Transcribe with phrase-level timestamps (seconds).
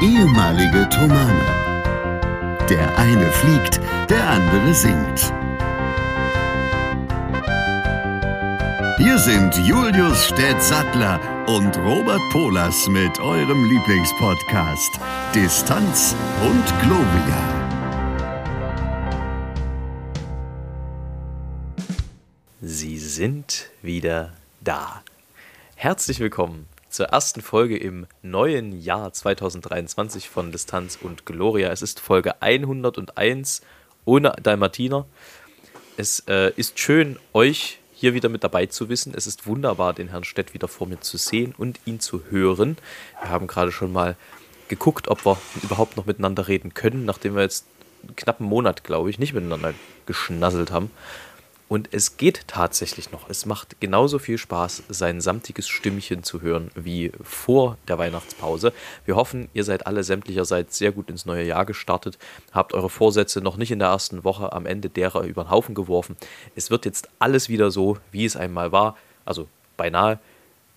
[0.00, 1.44] ehemalige Tomane.
[2.70, 5.32] Der eine fliegt, der andere singt.
[8.98, 15.00] Hier sind Julius Städtsattler und Robert Polas mit eurem Lieblingspodcast
[15.34, 17.58] Distanz und Globia.
[22.60, 25.02] Sie sind wieder da.
[25.74, 31.70] Herzlich willkommen zur ersten Folge im neuen Jahr 2023 von Distanz und Gloria.
[31.70, 33.62] Es ist Folge 101
[34.04, 35.06] ohne Dalmatiner.
[35.96, 39.12] Es äh, ist schön, euch hier wieder mit dabei zu wissen.
[39.14, 42.76] Es ist wunderbar, den Herrn Stett wieder vor mir zu sehen und ihn zu hören.
[43.20, 44.16] Wir haben gerade schon mal
[44.68, 47.66] geguckt, ob wir überhaupt noch miteinander reden können, nachdem wir jetzt
[48.02, 49.74] einen knappen Monat, glaube ich, nicht miteinander
[50.06, 50.90] geschnasselt haben.
[51.68, 53.28] Und es geht tatsächlich noch.
[53.28, 58.72] Es macht genauso viel Spaß, sein samtiges Stimmchen zu hören wie vor der Weihnachtspause.
[59.04, 62.18] Wir hoffen, ihr seid alle sämtlicherseits sehr gut ins neue Jahr gestartet,
[62.52, 65.74] habt eure Vorsätze noch nicht in der ersten Woche am Ende derer über den Haufen
[65.74, 66.16] geworfen.
[66.56, 70.18] Es wird jetzt alles wieder so, wie es einmal war, also beinahe,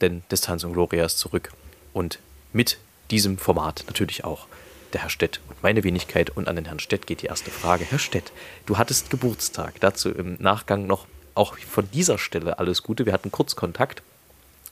[0.02, 1.54] denn Distanz und Gloria ist zurück.
[1.94, 2.20] Und
[2.52, 2.80] mit
[3.12, 4.48] diesem Format natürlich auch
[4.94, 6.30] der Herr Stett und meine Wenigkeit.
[6.30, 7.86] Und an den Herrn Stett geht die erste Frage.
[7.90, 8.32] Herr Stett,
[8.66, 9.80] du hattest Geburtstag.
[9.80, 13.06] Dazu im Nachgang noch auch von dieser Stelle alles Gute.
[13.06, 14.04] Wir hatten kurz Kontakt.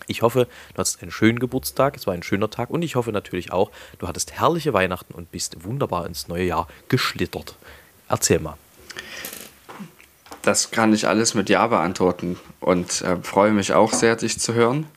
[0.08, 3.12] Ich hoffe, du hattest einen schönen Geburtstag, es war ein schöner Tag und ich hoffe
[3.12, 7.56] natürlich auch, du hattest herrliche Weihnachten und bist wunderbar ins neue Jahr geschlittert.
[8.08, 8.58] Erzähl mal.
[10.42, 14.54] Das kann ich alles mit Ja beantworten und äh, freue mich auch sehr, dich zu
[14.54, 14.88] hören.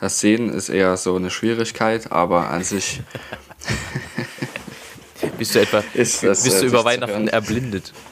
[0.00, 3.02] Das Sehen ist eher so eine Schwierigkeit, aber an sich
[5.38, 7.92] Bist du etwa bist du über Weihnachten erblindet?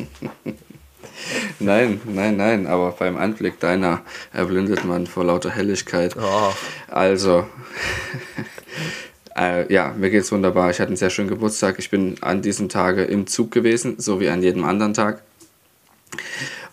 [1.59, 6.17] Nein, nein, nein, aber beim Anblick deiner erblindet man vor lauter Helligkeit.
[6.17, 6.53] Oh.
[6.89, 7.49] Also,
[9.37, 10.71] äh, ja, mir geht's wunderbar.
[10.71, 11.79] Ich hatte einen sehr schönen Geburtstag.
[11.79, 15.23] Ich bin an diesem Tage im Zug gewesen, so wie an jedem anderen Tag.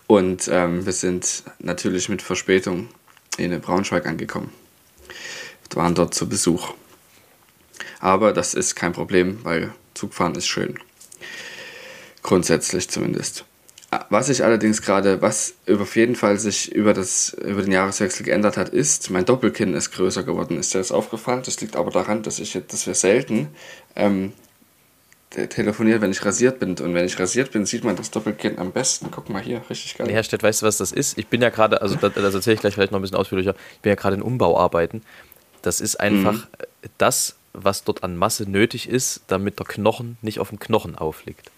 [0.06, 2.88] Und ähm, wir sind natürlich mit Verspätung
[3.38, 4.52] in Braunschweig angekommen.
[5.70, 6.74] Wir waren dort zu Besuch.
[8.00, 10.78] Aber das ist kein Problem, weil Zugfahren ist schön.
[12.22, 13.44] Grundsätzlich zumindest.
[14.08, 18.56] Was sich allerdings gerade, was auf jeden Fall sich über, das, über den Jahreswechsel geändert
[18.56, 20.56] hat, ist, mein Doppelkinn ist größer geworden.
[20.58, 21.42] Ist dir das aufgefallen?
[21.44, 23.48] Das liegt aber daran, dass, ich, dass wir selten
[23.94, 24.32] ähm,
[25.28, 26.70] te- telefonieren, wenn ich rasiert bin.
[26.70, 29.10] Und wenn ich rasiert bin, sieht man das Doppelkinn am besten.
[29.10, 30.06] Guck mal hier, richtig geil.
[30.06, 31.18] Nee, Herr Stett, weißt du, was das ist?
[31.18, 33.54] Ich bin ja gerade, also das, das erzähle ich gleich vielleicht noch ein bisschen ausführlicher,
[33.74, 35.02] ich bin ja gerade in Umbauarbeiten.
[35.60, 36.46] Das ist einfach Mhm.
[36.96, 41.50] das, was dort an Masse nötig ist, damit der Knochen nicht auf dem Knochen aufliegt.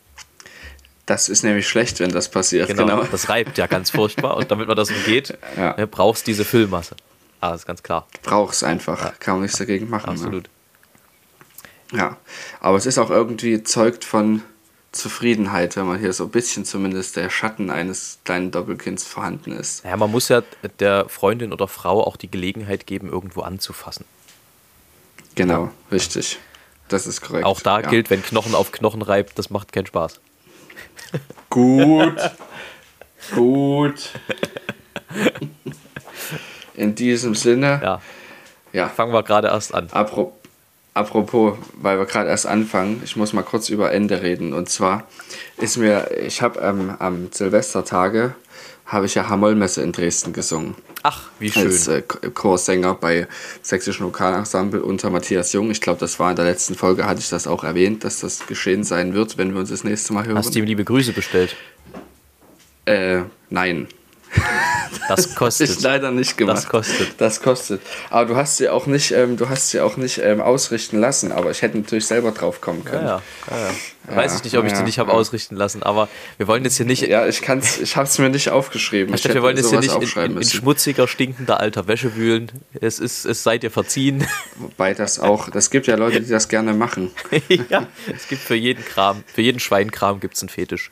[1.07, 2.69] Das ist nämlich schlecht, wenn das passiert.
[2.69, 3.05] Genau, Genau.
[3.05, 5.77] das reibt ja ganz furchtbar und damit man das umgeht, Ja.
[5.77, 6.97] ne, brauchst diese Füllmasse.
[7.41, 9.19] Ah, das ist ganz klar, Brauch's einfach.
[9.21, 10.07] Kann man nichts dagegen machen.
[10.07, 10.13] Ne?
[10.13, 10.49] absolut.
[11.93, 12.17] Ja,
[12.61, 14.43] aber es ist auch irgendwie zeugt von
[14.93, 19.85] Zufriedenheit, wenn man hier so ein bisschen zumindest der Schatten eines kleinen Doppelkinds vorhanden ist.
[19.85, 20.43] Ja, man muss ja
[20.81, 24.07] der Freundin oder Frau auch die Gelegenheit geben, irgendwo anzufassen.
[25.35, 26.39] Genau, richtig.
[26.89, 27.45] Das ist korrekt.
[27.45, 27.89] Auch da ja.
[27.89, 30.21] gilt, wenn Knochen auf Knochen reibt, das macht keinen Spaß.
[31.51, 32.17] Gut.
[33.35, 34.11] Gut.
[36.75, 38.01] In diesem Sinne, Ja,
[38.73, 38.89] ja.
[38.89, 39.89] fangen wir gerade erst an.
[39.91, 40.37] Apro
[40.93, 44.53] apropos, weil wir gerade erst anfangen, ich muss mal kurz über Ende reden.
[44.53, 45.05] Und zwar
[45.57, 48.35] ist mir, ich habe ähm, am Silvestertage,
[48.87, 50.77] habe ich ja Hamollmesse in Dresden gesungen.
[51.07, 51.67] Ach, wie schön.
[51.67, 53.29] als äh, Ch- Chorsänger bei
[53.63, 55.71] Sächsischen Lokalensemble unter Matthias Jung.
[55.71, 58.47] Ich glaube, das war in der letzten Folge, hatte ich das auch erwähnt, dass das
[58.47, 60.39] geschehen sein wird, wenn wir uns das nächste Mal hören.
[60.39, 61.57] Hast du ihm liebe Grüße bestellt?
[62.87, 63.21] äh,
[63.51, 63.87] nein.
[65.09, 65.83] Das Ist kostet.
[65.83, 66.57] leider nicht gemacht.
[66.57, 67.09] Das kostet.
[67.19, 67.81] Das kostet.
[68.11, 71.33] Aber du hast sie auch nicht, ähm, du hast sie auch nicht ähm, ausrichten lassen.
[71.33, 73.07] Aber ich hätte natürlich selber drauf kommen Ja, können.
[73.07, 73.71] ja, ja,
[74.09, 74.17] ja.
[74.17, 75.17] Weiß ich nicht, ob ich ja, die nicht habe ja.
[75.17, 77.07] ausrichten lassen, aber wir wollen jetzt hier nicht.
[77.07, 79.15] Ja, ich kann's, ich habe es mir nicht aufgeschrieben.
[79.15, 82.53] Ich hätte wir wollen jetzt hier nicht in, in, in schmutziger, stinkender alter Wäsche wühlen.
[82.81, 84.27] Es ist, es sei dir verziehen.
[84.57, 87.11] Wobei das auch, das gibt ja Leute, die das gerne machen.
[87.71, 90.91] ja, es gibt für jeden Kram, für jeden Schweinkram gibt es einen Fetisch.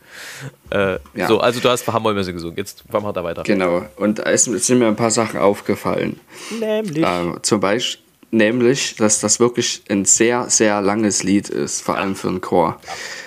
[0.71, 0.99] Äh.
[1.29, 2.57] So, also du hast für Hammermesse gesungen.
[2.57, 3.43] Jetzt fahren wir da weiter.
[3.43, 3.85] Genau.
[3.97, 6.19] Und es sind mir ein paar Sachen aufgefallen.
[6.59, 7.05] Nämlich.
[7.07, 8.03] Ähm, zum Beispiel,
[8.33, 12.81] nämlich, dass das wirklich ein sehr, sehr langes Lied ist, vor allem für einen Chor.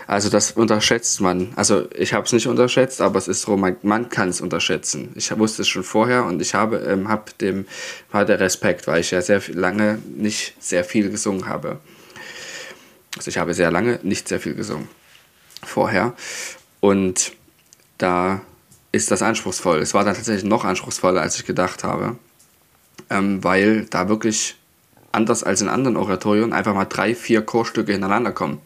[0.08, 1.54] Also das unterschätzt man.
[1.56, 5.12] Also ich habe es nicht unterschätzt, aber es ist so, man, kann es unterschätzen.
[5.16, 7.66] Ich wusste es schon vorher und ich habe ähm, hab dem
[8.12, 11.80] hatte Respekt, weil ich ja sehr lange nicht sehr viel gesungen habe.
[13.16, 14.90] Also ich habe sehr lange nicht sehr viel gesungen
[15.64, 16.14] vorher
[16.82, 17.32] und
[17.98, 18.42] da
[18.92, 19.80] ist das anspruchsvoll.
[19.80, 22.18] Es war dann tatsächlich noch anspruchsvoller, als ich gedacht habe,
[23.10, 24.58] ähm, weil da wirklich
[25.16, 28.60] anders als in anderen Oratorien, einfach mal drei, vier Chorstücke hintereinander kommen.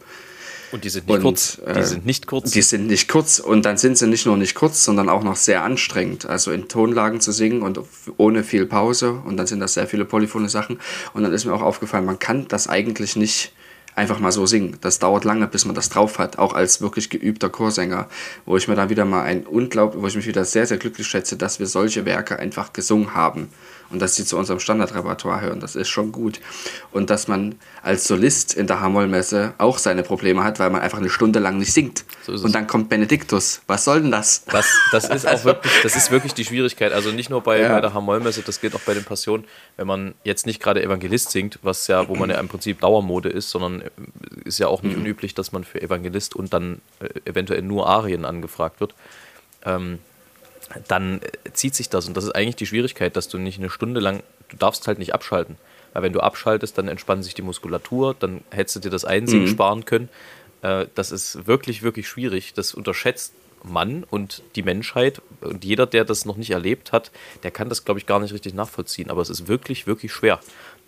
[0.72, 1.60] Und die sind nicht und, kurz.
[1.66, 2.50] Die äh, sind nicht kurz.
[2.50, 3.38] Die sind nicht kurz.
[3.40, 6.26] Und dann sind sie nicht nur nicht kurz, sondern auch noch sehr anstrengend.
[6.26, 7.80] Also in Tonlagen zu singen und
[8.16, 9.20] ohne viel Pause.
[9.24, 10.78] Und dann sind das sehr viele polyphone Sachen.
[11.12, 13.52] Und dann ist mir auch aufgefallen, man kann das eigentlich nicht
[13.96, 14.78] einfach mal so singen.
[14.80, 18.08] Das dauert lange, bis man das drauf hat, auch als wirklich geübter Chorsänger,
[18.46, 21.08] wo ich mir dann wieder mal ein unglaublich, wo ich mich wieder sehr, sehr glücklich
[21.08, 23.48] schätze, dass wir solche Werke einfach gesungen haben
[23.90, 25.60] und dass sie zu unserem Standardrepertoire hören.
[25.60, 26.40] Das ist schon gut.
[26.92, 30.98] Und dass man als Solist in der Hamollmesse auch seine Probleme hat, weil man einfach
[30.98, 32.04] eine Stunde lang nicht singt.
[32.22, 33.62] So und dann kommt Benediktus.
[33.66, 34.44] Was soll denn das?
[34.44, 36.92] Das, das ist auch wirklich, das ist wirklich die Schwierigkeit.
[36.92, 37.74] Also nicht nur bei, ja.
[37.74, 39.44] bei der Hamollmesse, das gilt auch bei den Passionen,
[39.76, 43.28] wenn man jetzt nicht gerade Evangelist singt, was ja, wo man ja im Prinzip Dauermode
[43.28, 43.82] ist, sondern
[44.44, 45.02] ist ja auch nicht mhm.
[45.02, 48.94] unüblich, dass man für Evangelist und dann äh, eventuell nur Arien angefragt wird.
[49.64, 49.98] Ähm,
[50.88, 51.20] dann
[51.52, 52.06] zieht sich das.
[52.06, 54.98] Und das ist eigentlich die Schwierigkeit, dass du nicht eine Stunde lang, du darfst halt
[54.98, 55.56] nicht abschalten.
[55.92, 59.46] Weil wenn du abschaltest, dann entspannt sich die Muskulatur, dann hättest du dir das Einsingen
[59.46, 59.50] mhm.
[59.50, 60.08] sparen können.
[60.62, 62.54] Äh, das ist wirklich, wirklich schwierig.
[62.54, 63.34] Das unterschätzt
[63.64, 65.20] man und die Menschheit.
[65.40, 67.10] Und jeder, der das noch nicht erlebt hat,
[67.42, 69.10] der kann das, glaube ich, gar nicht richtig nachvollziehen.
[69.10, 70.40] Aber es ist wirklich, wirklich schwer.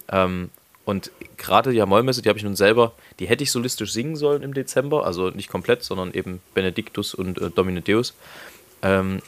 [0.08, 0.50] Ähm,
[0.84, 4.42] und gerade die Mollmesse, die habe ich nun selber, die hätte ich solistisch singen sollen
[4.42, 8.14] im Dezember, also nicht komplett, sondern eben Benediktus und äh, Domine Deus.
[8.82, 9.22] Ähm,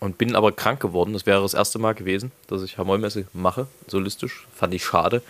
[0.00, 1.12] und bin aber krank geworden.
[1.12, 4.46] Das wäre das erste Mal gewesen, dass ich Hamollmesse mache, solistisch.
[4.54, 5.22] Fand ich schade.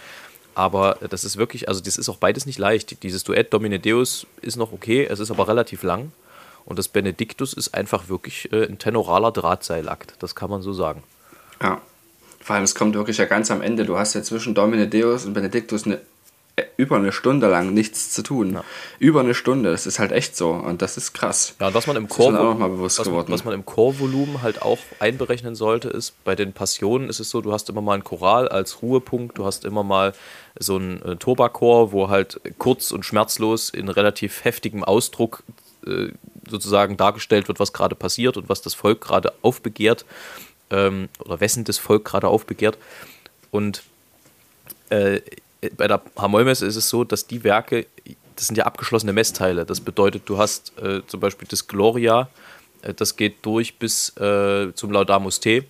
[0.54, 3.02] Aber das ist wirklich, also das ist auch beides nicht leicht.
[3.02, 6.12] Dieses Duett Domine Deus ist noch okay, es ist aber relativ lang.
[6.64, 11.02] Und das Benediktus ist einfach wirklich äh, ein tenoraler Drahtseilakt, das kann man so sagen.
[11.62, 11.80] Ja,
[12.40, 13.84] vor allem es kommt wirklich ja ganz am Ende.
[13.84, 16.00] Du hast ja zwischen Domine Deus und Benediktus eine
[16.76, 18.55] über eine Stunde lang nichts zu tun.
[18.55, 18.64] Ja.
[18.99, 21.55] Über eine Stunde, das ist halt echt so und das ist krass.
[21.60, 22.32] Ja, und was man im Chor,
[22.81, 27.31] was, was, man im Chorvolumen halt auch einberechnen sollte, ist, bei den Passionen ist es
[27.31, 30.12] so, du hast immer mal einen Choral als Ruhepunkt, du hast immer mal
[30.58, 35.43] so einen äh, Turbachor, wo halt kurz und schmerzlos in relativ heftigem Ausdruck
[35.87, 36.08] äh,
[36.49, 40.04] sozusagen dargestellt wird, was gerade passiert und was das Volk gerade aufbegehrt
[40.70, 42.78] ähm, oder wessen das Volk gerade aufbegehrt.
[43.50, 43.82] Und
[44.90, 45.20] äh,
[45.76, 47.87] bei der Hamollmesse ist es so, dass die Werke,
[48.37, 49.64] das sind ja abgeschlossene Messteile.
[49.66, 52.28] Das bedeutet, du hast äh, zum Beispiel das Gloria,
[52.82, 55.64] äh, das geht durch bis äh, zum Laudamus Te.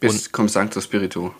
[0.00, 1.30] Bis Cum Sancto Spiritu.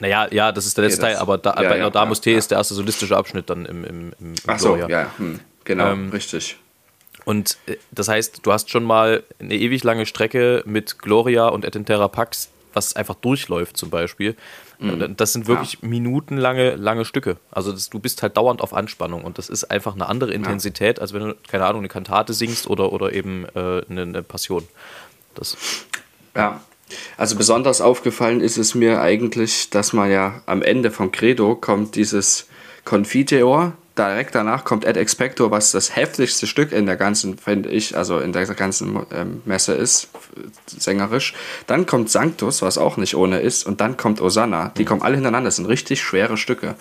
[0.00, 2.32] Naja, ja, das ist der letzte ja, Teil, aber da, ja, bei ja, Laudamus Te
[2.32, 4.88] ist der erste solistische Abschnitt dann im, im, im Ach so, Gloria.
[4.88, 6.56] ja, hm, genau, ähm, richtig.
[7.24, 11.64] Und äh, das heißt, du hast schon mal eine ewig lange Strecke mit Gloria und
[11.64, 14.36] Et in Terra Pax, was einfach durchläuft zum Beispiel.
[14.78, 15.16] Mhm.
[15.16, 15.88] Das sind wirklich ja.
[15.88, 17.36] minutenlange lange Stücke.
[17.50, 20.98] Also das, du bist halt dauernd auf Anspannung und das ist einfach eine andere Intensität,
[20.98, 21.02] ja.
[21.02, 24.66] als wenn du, keine Ahnung, eine Kantate singst oder, oder eben äh, eine, eine Passion.
[25.34, 25.56] Das
[26.36, 26.60] ja,
[27.16, 31.94] also besonders aufgefallen ist es mir eigentlich, dass man ja am Ende vom Credo kommt
[31.94, 32.48] dieses
[32.84, 37.96] Confiteor, direkt danach kommt Ad Expector, was das heftigste Stück in der ganzen, finde ich,
[37.96, 40.08] also in der ganzen ähm, Messe ist,
[40.66, 41.34] sängerisch.
[41.66, 44.70] Dann kommt Sanctus, was auch nicht ohne ist, und dann kommt Osanna.
[44.76, 44.86] Die mhm.
[44.86, 46.74] kommen alle hintereinander, das sind richtig schwere Stücke.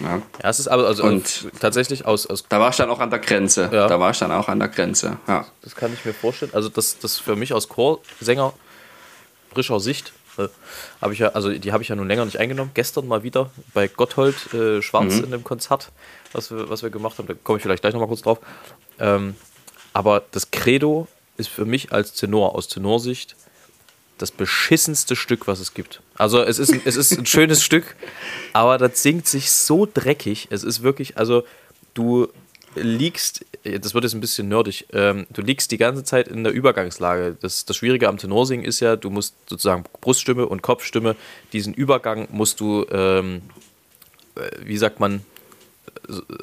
[0.00, 2.44] Ja, ja es ist aber also und tatsächlich aus, aus.
[2.48, 3.70] Da war ich dann auch an der Grenze.
[3.72, 3.86] Ja.
[3.86, 5.18] Da war ich dann auch an der Grenze.
[5.28, 5.46] Ja.
[5.62, 6.50] Das kann ich mir vorstellen.
[6.52, 8.54] Also, das, das für mich aus Chorsänger
[9.52, 10.12] frischer Sicht
[11.00, 12.70] habe ich ja, also die habe ich ja nun länger nicht eingenommen.
[12.74, 15.24] Gestern mal wieder bei Gotthold äh, Schwarz mhm.
[15.24, 15.90] in dem Konzert,
[16.32, 17.26] was wir, was wir gemacht haben.
[17.26, 18.38] Da komme ich vielleicht gleich nochmal kurz drauf.
[18.98, 19.34] Ähm,
[19.92, 23.36] aber das Credo ist für mich als Tenor aus Tenorsicht
[24.18, 26.00] das beschissenste Stück, was es gibt.
[26.16, 27.96] Also es ist, es ist ein schönes Stück,
[28.52, 30.48] aber das singt sich so dreckig.
[30.50, 31.44] Es ist wirklich, also
[31.94, 32.28] du
[32.74, 36.52] liegst, das wird jetzt ein bisschen nerdig, ähm, du liegst die ganze Zeit in der
[36.52, 37.36] Übergangslage.
[37.40, 41.16] Das, das Schwierige am Tenorsingen ist ja, du musst sozusagen Bruststimme und Kopfstimme,
[41.52, 43.42] diesen Übergang musst du, ähm,
[44.36, 45.24] äh, wie sagt man,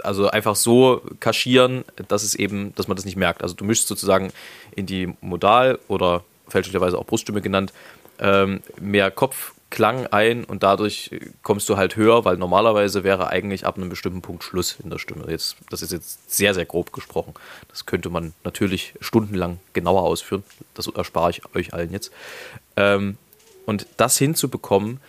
[0.03, 3.43] also einfach so kaschieren, dass es eben, dass man das nicht merkt.
[3.43, 4.31] Also du mischst sozusagen
[4.75, 7.73] in die Modal oder fälschlicherweise auch Bruststimme genannt,
[8.21, 11.11] ähm, mehr Kopf, Klang ein und dadurch
[11.43, 14.97] kommst du halt höher, weil normalerweise wäre eigentlich ab einem bestimmten Punkt Schluss in der
[14.97, 15.23] Stimme.
[15.29, 17.33] Jetzt, das ist jetzt sehr, sehr grob gesprochen.
[17.69, 20.43] Das könnte man natürlich stundenlang genauer ausführen.
[20.73, 22.11] Das erspare ich euch allen jetzt.
[22.75, 23.17] Ähm,
[23.65, 24.99] und das hinzubekommen,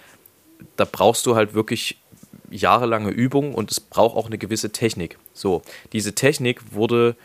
[0.77, 1.99] da brauchst du halt wirklich
[2.49, 5.19] jahrelange Übung und es braucht auch eine gewisse Technik.
[5.35, 7.17] So, diese Technik wurde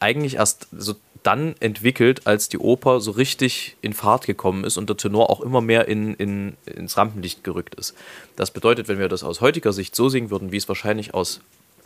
[0.00, 4.88] eigentlich erst so dann entwickelt, als die Oper so richtig in Fahrt gekommen ist und
[4.88, 7.94] der Tenor auch immer mehr in, in, ins Rampenlicht gerückt ist.
[8.36, 11.40] Das bedeutet, wenn wir das aus heutiger Sicht so singen würden, wie es wahrscheinlich aus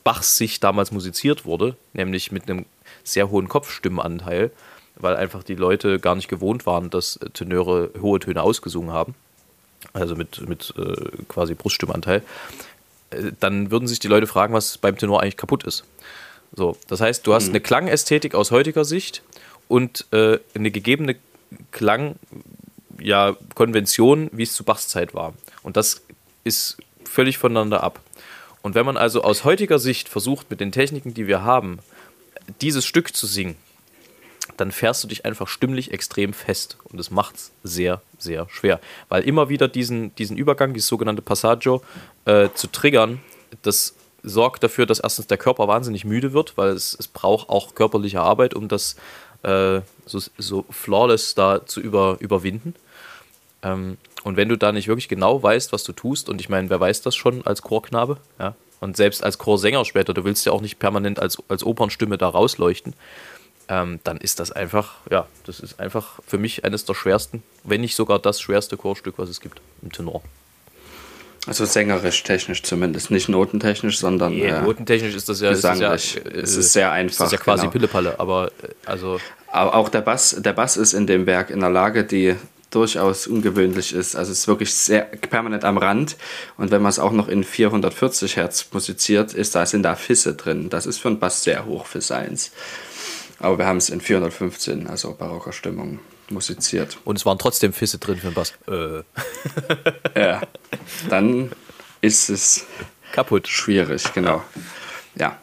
[0.05, 2.65] Bachs Sicht damals musiziert wurde, nämlich mit einem
[3.05, 4.51] sehr hohen Kopfstimmenanteil,
[4.95, 9.15] weil einfach die Leute gar nicht gewohnt waren, dass Tenöre hohe Töne ausgesungen haben,
[9.93, 12.23] also mit, mit äh, quasi Bruststimmanteil,
[13.11, 15.85] äh, dann würden sich die Leute fragen, was beim Tenor eigentlich kaputt ist.
[16.57, 17.51] So, das heißt, du hast mhm.
[17.51, 19.23] eine Klangästhetik aus heutiger Sicht
[19.69, 21.17] und äh, eine gegebene
[21.71, 25.35] Klangkonvention, ja, wie es zu Bachs Zeit war.
[25.63, 26.03] Und das
[26.45, 28.01] ist völlig voneinander ab.
[28.63, 31.79] Und wenn man also aus heutiger Sicht versucht, mit den Techniken, die wir haben,
[32.61, 33.57] dieses Stück zu singen,
[34.57, 36.79] dann fährst du dich einfach stimmlich extrem fest.
[36.85, 38.81] Und das macht es sehr, sehr schwer.
[39.09, 41.83] Weil immer wieder diesen, diesen Übergang, dieses sogenannte Passaggio,
[42.25, 43.21] äh, zu triggern,
[43.63, 43.95] das
[44.27, 48.21] sorgt dafür, dass erstens der Körper wahnsinnig müde wird, weil es, es braucht auch körperliche
[48.21, 48.97] Arbeit, um das
[49.43, 52.75] äh, so, so flawless da zu über, überwinden.
[53.63, 56.69] Ähm, und wenn du da nicht wirklich genau weißt, was du tust, und ich meine,
[56.69, 60.53] wer weiß das schon als Chorknabe, ja, und selbst als Chorsänger später, du willst ja
[60.53, 62.95] auch nicht permanent als, als Opernstimme da rausleuchten,
[63.69, 67.81] ähm, dann ist das einfach, ja, das ist einfach für mich eines der schwersten, wenn
[67.81, 70.23] nicht sogar das schwerste Chorstück, was es gibt im Tenor.
[71.47, 75.79] Also sängerisch technisch zumindest, nicht notentechnisch, sondern nee, äh, notentechnisch ist das ja, ist das
[75.79, 77.13] ja, es ist sehr einfach.
[77.13, 77.73] Ist das ja quasi genau.
[77.73, 81.61] Pillepalle, aber äh, also aber auch der Bass, der Bass ist in dem Werk in
[81.61, 82.35] der Lage, die
[82.71, 84.17] durchaus ungewöhnlich ist.
[84.17, 86.17] Also es ist wirklich sehr permanent am Rand.
[86.57, 90.35] Und wenn man es auch noch in 440 Hertz musiziert, ist da, sind da Fisse
[90.35, 90.69] drin.
[90.69, 92.51] Das ist für einen Bass sehr hoch für Seins.
[93.39, 96.01] Aber wir haben es in 415, also barocker Stimmung,
[96.31, 96.99] musiziert.
[97.05, 98.55] Und es waren trotzdem Fisse drin für den Bass.
[98.69, 99.03] Äh.
[100.21, 100.43] ja,
[101.09, 101.53] dann
[102.01, 102.67] ist es
[103.13, 103.49] kaputt.
[103.49, 104.43] Schwierig, genau.
[105.15, 105.39] Ja,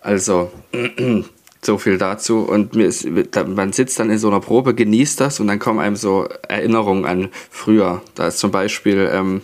[0.00, 0.50] also
[1.62, 2.40] so viel dazu.
[2.40, 3.06] Und ist,
[3.46, 7.04] man sitzt dann in so einer Probe, genießt das und dann kommen einem so Erinnerungen
[7.04, 8.02] an früher.
[8.14, 9.42] Da ist zum Beispiel, ähm,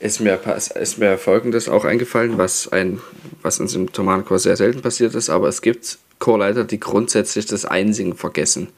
[0.00, 0.40] ist, mir,
[0.74, 3.00] ist mir Folgendes auch eingefallen, was, ein,
[3.42, 7.64] was uns im Thomanenchor sehr selten passiert ist, aber es gibt Chorleiter, die grundsätzlich das
[7.64, 8.68] Einsingen vergessen.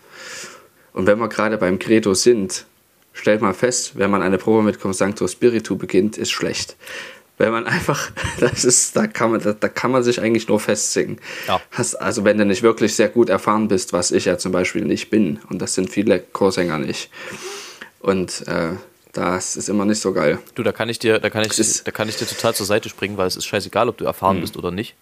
[0.95, 2.65] Und wenn wir gerade beim Credo sind,
[3.13, 6.77] stellt mal fest, wenn man eine Probe mit Cum Sancto Spiritu beginnt, ist schlecht
[7.39, 8.11] wenn man einfach,
[8.41, 11.19] das ist, da kann man, da, da kann man sich eigentlich nur festsingen.
[11.49, 11.61] Ja.
[11.99, 15.11] Also wenn du nicht wirklich sehr gut erfahren bist, was ich ja zum Beispiel nicht
[15.11, 17.11] bin, und das sind viele Chorsänger nicht.
[18.01, 18.73] Und äh,
[19.13, 20.39] das ist immer nicht so geil.
[20.55, 22.89] Du, da kann ich dir, da kann ich, da kann ich dir total zur Seite
[22.89, 24.41] springen, weil es ist scheißegal, ob du erfahren mh.
[24.41, 24.95] bist oder nicht.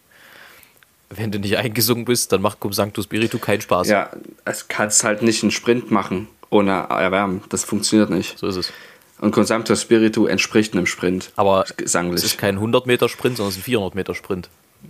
[1.15, 3.89] Wenn du nicht eingesungen bist, dann macht Cum Sanctus Spiritu keinen Spaß.
[3.89, 4.11] Ja,
[4.45, 7.43] es kannst halt nicht einen Sprint machen ohne Erwärmen.
[7.49, 8.39] Das funktioniert nicht.
[8.39, 8.73] So ist es.
[9.19, 11.31] Und Consumptor Spiritu entspricht einem Sprint.
[11.37, 12.19] Aber sanglich.
[12.19, 14.49] es ist kein 100-Meter-Sprint, sondern es ist ein 400-Meter-Sprint.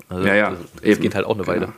[0.09, 0.51] Also ja, ja.
[0.51, 1.03] Das, das eben.
[1.03, 1.73] geht halt auch eine Weile.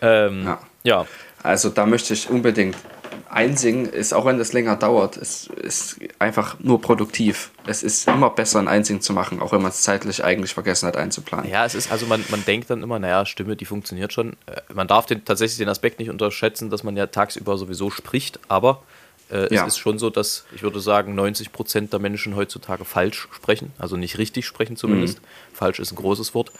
[0.00, 0.12] Genau.
[0.12, 0.58] Ähm, ja.
[0.84, 1.06] ja.
[1.42, 2.76] Also da möchte ich unbedingt
[3.28, 7.50] einsingen, ist, auch wenn das länger dauert, ist, ist einfach nur produktiv.
[7.66, 10.86] Es ist immer besser, ein Einsingen zu machen, auch wenn man es zeitlich eigentlich vergessen
[10.86, 11.50] hat einzuplanen.
[11.50, 14.32] Ja, es ist, also man, man denkt dann immer, naja, Stimme, die funktioniert schon.
[14.46, 18.40] Äh, man darf den, tatsächlich den Aspekt nicht unterschätzen, dass man ja tagsüber sowieso spricht,
[18.48, 18.82] aber
[19.30, 19.66] äh, ja.
[19.66, 23.72] Es ist schon so, dass ich würde sagen, 90 Prozent der Menschen heutzutage falsch sprechen,
[23.78, 25.20] also nicht richtig sprechen zumindest.
[25.20, 25.26] Mhm.
[25.54, 26.52] Falsch ist ein großes Wort,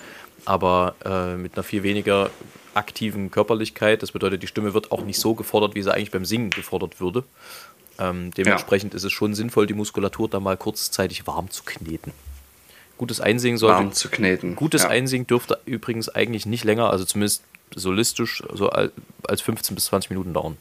[0.45, 2.31] aber äh, mit einer viel weniger
[2.75, 4.03] aktiven Körperlichkeit.
[4.03, 7.00] Das bedeutet, die Stimme wird auch nicht so gefordert, wie sie eigentlich beim Singen gefordert
[7.00, 7.25] würde.
[7.99, 8.97] Ähm, dementsprechend ja.
[8.97, 12.12] ist es schon sinnvoll, die Muskulatur da mal kurzzeitig warm zu kneten.
[12.97, 13.77] Gutes Einsingen sollte.
[13.77, 14.57] Warm zu kneten.
[14.57, 14.91] Gutes ja.
[14.91, 17.43] Einsingen dürfte übrigens eigentlich nicht länger, also zumindest
[17.75, 20.57] solistisch, so als 15 bis 20 Minuten dauern.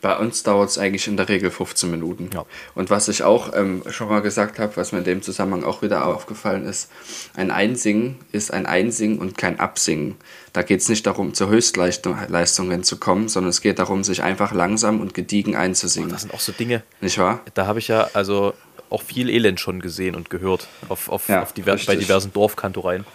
[0.00, 2.30] Bei uns dauert es eigentlich in der Regel 15 Minuten.
[2.34, 2.44] Ja.
[2.74, 5.82] Und was ich auch ähm, schon mal gesagt habe, was mir in dem Zusammenhang auch
[5.82, 6.90] wieder aufgefallen ist,
[7.34, 10.16] ein Einsingen ist ein Einsingen und kein Absingen.
[10.52, 14.52] Da geht es nicht darum, zu Höchstleistungen zu kommen, sondern es geht darum, sich einfach
[14.52, 16.10] langsam und gediegen einzusingen.
[16.10, 16.82] Oh, das sind auch so Dinge.
[17.00, 17.40] Nicht wahr?
[17.54, 18.54] Da habe ich ja also
[18.90, 23.06] auch viel Elend schon gesehen und gehört auf, auf, ja, auf diver bei diversen Dorfkantoreien.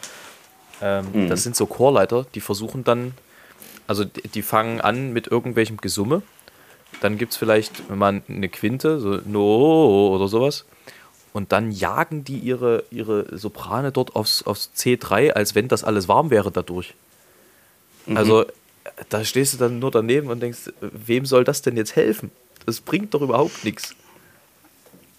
[0.82, 1.30] Ähm, mhm.
[1.30, 3.14] Das sind so Chorleiter, die versuchen dann,
[3.88, 6.22] also die, die fangen an mit irgendwelchem Gesumme
[7.02, 10.66] dann gibt es vielleicht, wenn man eine Quinte, so No oder sowas.
[11.34, 16.08] Und dann jagen die ihre, ihre Soprane dort aufs, aufs C3, als wenn das alles
[16.08, 16.96] warm wäre dadurch.
[18.08, 18.18] Mhm.
[18.18, 18.46] Also,
[19.10, 22.32] da stehst du dann nur daneben und denkst, wem soll das denn jetzt helfen?
[22.66, 23.96] Das bringt doch überhaupt nichts.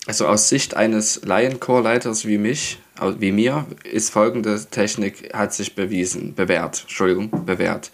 [0.07, 2.79] Also aus Sicht eines Laienchorleiters wie mich,
[3.19, 7.91] wie mir, ist folgende Technik, hat sich bewiesen, bewährt, Entschuldigung, bewährt.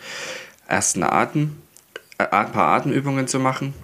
[0.69, 1.57] Erst eine Atem,
[2.19, 3.75] ein paar Atemübungen zu machen.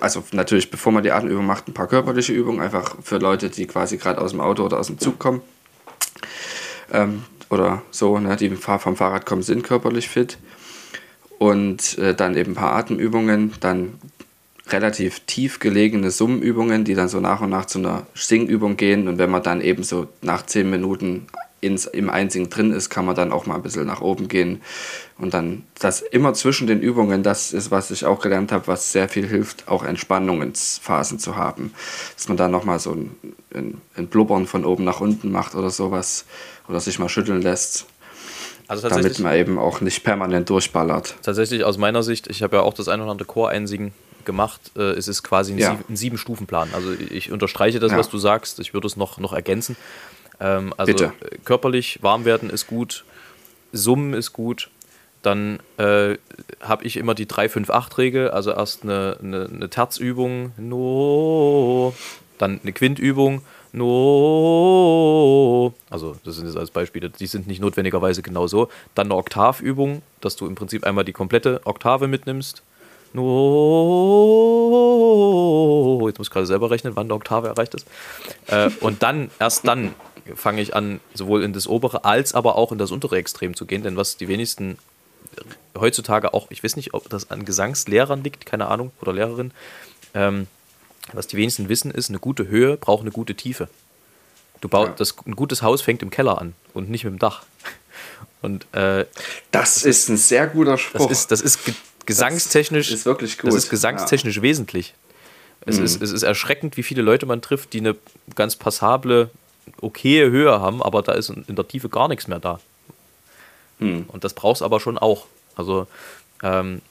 [0.00, 3.66] Also natürlich, bevor man die Atemübung macht, ein paar körperliche Übungen, einfach für Leute, die
[3.66, 5.40] quasi gerade aus dem Auto oder aus dem Zug kommen.
[6.92, 10.38] Ähm, oder so, ne, die vom Fahrrad kommen, sind körperlich fit.
[11.38, 13.98] Und äh, dann eben ein paar Atemübungen, dann
[14.68, 19.08] relativ tief gelegene Summenübungen, die dann so nach und nach zu einer Singübung gehen.
[19.08, 21.26] Und wenn man dann eben so nach zehn Minuten
[21.62, 24.60] ins, im Einsingen drin ist, kann man dann auch mal ein bisschen nach oben gehen.
[25.16, 28.92] Und dann das immer zwischen den Übungen, das ist, was ich auch gelernt habe, was
[28.92, 31.72] sehr viel hilft, auch Entspannungsphasen zu haben.
[32.16, 33.16] Dass man da nochmal so ein,
[33.54, 36.26] ein, ein Blubbern von oben nach unten macht oder sowas.
[36.68, 37.86] Oder sich mal schütteln lässt.
[38.66, 41.16] Also damit man eben auch nicht permanent durchballert.
[41.22, 43.92] Tatsächlich aus meiner Sicht, ich habe ja auch das ein oder andere Chor-Einsingen
[44.24, 44.60] gemacht.
[44.76, 45.78] Äh, es ist quasi ein, ja.
[45.88, 46.70] ein Sieben-Stufen-Plan.
[46.72, 47.98] Also ich unterstreiche das, ja.
[47.98, 48.60] was du sagst.
[48.60, 49.76] Ich würde es noch, noch ergänzen.
[50.40, 51.12] Ähm, also Bitte.
[51.44, 53.04] körperlich warm werden ist gut,
[53.72, 54.70] Summen ist gut.
[55.22, 56.16] Dann äh,
[56.60, 61.94] habe ich immer die 3-5-8-Regel, also erst eine, eine, eine Terzübung, no,
[62.38, 68.48] dann eine Quintübung, no, also das sind jetzt als Beispiele, die sind nicht notwendigerweise genau
[68.48, 68.68] so.
[68.96, 72.64] Dann eine Oktafübung, dass du im Prinzip einmal die komplette Oktave mitnimmst,
[73.12, 73.22] no,
[76.08, 77.86] jetzt muss ich gerade selber rechnen, wann der Oktave erreicht ist.
[78.48, 79.94] Äh, und dann, erst dann
[80.34, 83.66] fange ich an, sowohl in das obere als aber auch in das untere Extrem zu
[83.66, 83.82] gehen.
[83.82, 84.78] Denn was die wenigsten
[85.76, 89.52] heutzutage auch, ich weiß nicht, ob das an Gesangslehrern liegt, keine Ahnung, oder Lehrerin,
[90.14, 90.46] ähm,
[91.12, 93.68] was die wenigsten wissen, ist, eine gute Höhe braucht eine gute Tiefe.
[94.60, 94.94] Du baust, ja.
[94.96, 97.42] das, ein gutes Haus fängt im Keller an und nicht mit dem Dach.
[98.42, 99.06] Und, äh,
[99.52, 101.06] das, das, ist ein sehr guter Spruch.
[101.06, 101.60] Das ist, das ist
[102.06, 103.46] gesangstechnisch, das ist wirklich gut.
[103.46, 104.42] Das ist gesangstechnisch ja.
[104.42, 104.94] wesentlich.
[105.64, 105.84] Es, mhm.
[105.84, 107.94] ist, es ist erschreckend, wie viele Leute man trifft, die eine
[108.34, 109.30] ganz passable
[109.80, 112.60] okaye Höhe haben, aber da ist in der Tiefe gar nichts mehr da.
[113.78, 114.04] Hm.
[114.08, 115.26] Und das brauchst aber schon auch.
[115.56, 115.86] Also
[116.42, 116.82] ähm,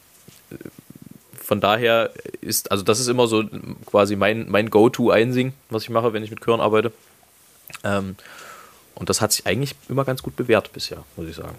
[1.41, 3.43] von daher ist, also das ist immer so
[3.85, 6.91] quasi mein, mein Go-To-Einsingen, was ich mache, wenn ich mit Chören arbeite.
[7.83, 8.15] Ähm,
[8.95, 11.55] und das hat sich eigentlich immer ganz gut bewährt bisher, muss ich sagen.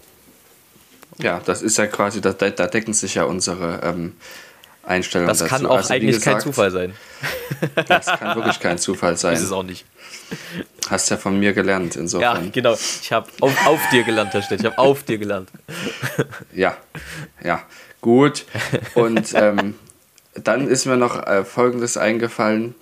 [1.18, 4.16] Ja, das ist ja quasi, da, da decken sich ja unsere ähm,
[4.84, 5.28] Einstellungen.
[5.28, 5.72] Das kann dazu.
[5.72, 6.94] auch also, eigentlich gesagt, kein Zufall sein.
[7.86, 9.34] Das kann wirklich kein Zufall sein.
[9.34, 9.84] Ist es auch nicht.
[10.90, 12.44] Hast ja von mir gelernt, insofern.
[12.46, 12.74] Ja, genau.
[12.74, 14.60] Ich habe auf, auf, dir gelernt, Herr Stett.
[14.60, 15.50] Ich habe auf dir gelernt.
[16.54, 16.76] Ja,
[17.42, 17.62] ja,
[18.00, 18.44] gut.
[18.94, 19.74] Und ähm,
[20.34, 22.74] dann ist mir noch äh, Folgendes eingefallen,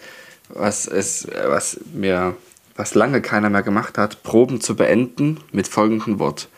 [0.48, 2.36] was, ist, was mir,
[2.76, 6.48] was lange keiner mehr gemacht hat, Proben zu beenden mit folgendem Wort.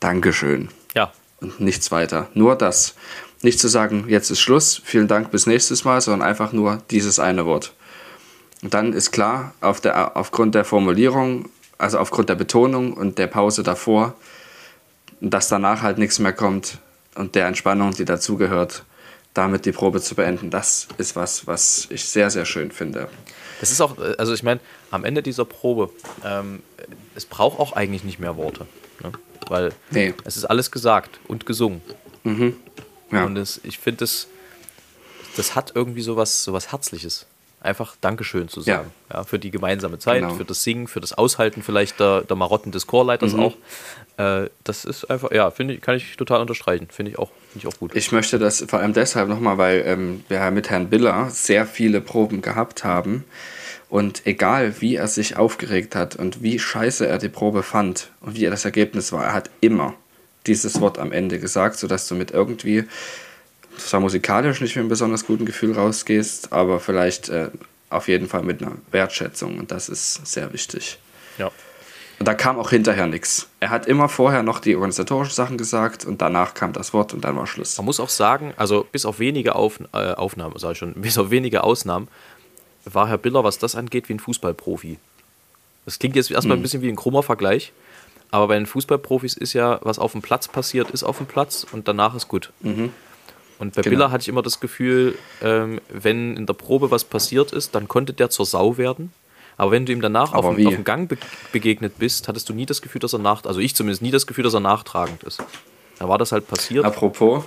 [0.00, 0.68] Dankeschön.
[0.94, 1.12] Ja.
[1.40, 2.28] Und nichts weiter.
[2.34, 2.94] Nur das.
[3.42, 7.18] Nicht zu sagen, jetzt ist Schluss, vielen Dank, bis nächstes Mal, sondern einfach nur dieses
[7.18, 7.72] eine Wort.
[8.62, 13.26] Und dann ist klar, auf der, aufgrund der Formulierung, also aufgrund der Betonung und der
[13.26, 14.14] Pause davor,
[15.20, 16.78] dass danach halt nichts mehr kommt
[17.14, 18.84] und der Entspannung, die dazugehört,
[19.34, 20.50] damit die Probe zu beenden.
[20.50, 23.08] Das ist was, was ich sehr, sehr schön finde.
[23.60, 25.90] Das ist auch, also ich meine, am Ende dieser Probe,
[26.24, 26.62] ähm,
[27.14, 28.66] es braucht auch eigentlich nicht mehr Worte.
[29.02, 29.12] Ne?
[29.48, 30.14] Weil nee.
[30.24, 31.82] es ist alles gesagt und gesungen.
[32.24, 32.56] Mhm.
[33.10, 33.24] Ja.
[33.24, 34.28] Und das, ich finde, das,
[35.36, 37.26] das hat irgendwie sowas, sowas Herzliches
[37.66, 38.90] einfach Dankeschön zu sagen.
[39.10, 39.18] Ja.
[39.18, 40.34] ja für die gemeinsame Zeit, genau.
[40.34, 43.40] für das Singen, für das Aushalten vielleicht der, der Marotten des Chorleiters mhm.
[43.40, 43.54] auch.
[44.16, 46.88] Äh, das ist einfach, ja, finde ich, kann ich total unterstreichen.
[46.90, 47.94] Finde ich, auch, find ich auch gut.
[47.94, 52.00] Ich möchte das vor allem deshalb nochmal, weil ähm, wir mit Herrn Biller sehr viele
[52.00, 53.24] Proben gehabt haben.
[53.88, 58.36] Und egal, wie er sich aufgeregt hat und wie scheiße er die Probe fand und
[58.36, 59.94] wie er das Ergebnis war, er hat immer
[60.46, 62.84] dieses Wort am Ende gesagt, sodass du mit irgendwie
[63.78, 67.50] zwar musikalisch nicht mit einem besonders guten Gefühl rausgehst, aber vielleicht äh,
[67.90, 70.98] auf jeden Fall mit einer Wertschätzung und das ist sehr wichtig.
[71.38, 71.50] Ja.
[72.18, 73.48] Und da kam auch hinterher nichts.
[73.60, 77.24] Er hat immer vorher noch die organisatorischen Sachen gesagt und danach kam das Wort und
[77.24, 77.76] dann war Schluss.
[77.76, 81.18] Man muss auch sagen, also bis auf wenige auf, äh, Aufnahmen, sage ich schon, bis
[81.18, 82.08] auf wenige Ausnahmen,
[82.84, 84.98] war Herr Biller, was das angeht, wie ein Fußballprofi.
[85.84, 86.60] Das klingt jetzt erstmal hm.
[86.60, 87.72] ein bisschen wie ein krummer Vergleich,
[88.30, 91.66] aber bei den Fußballprofis ist ja, was auf dem Platz passiert, ist auf dem Platz
[91.70, 92.52] und danach ist gut.
[92.60, 92.92] Mhm.
[93.58, 93.94] Und bei genau.
[93.94, 97.88] Biller hatte ich immer das Gefühl, ähm, wenn in der Probe was passiert ist, dann
[97.88, 99.12] konnte der zur Sau werden.
[99.56, 101.16] Aber wenn du ihm danach auf, auf, dem Gang be
[101.52, 104.26] begegnet bist, hattest du nie das Gefühl, dass er nach, also ich zumindest nie das
[104.26, 105.42] Gefühl, dass er nachtragend ist.
[105.98, 106.84] Da war das halt passiert.
[106.84, 107.44] Apropos.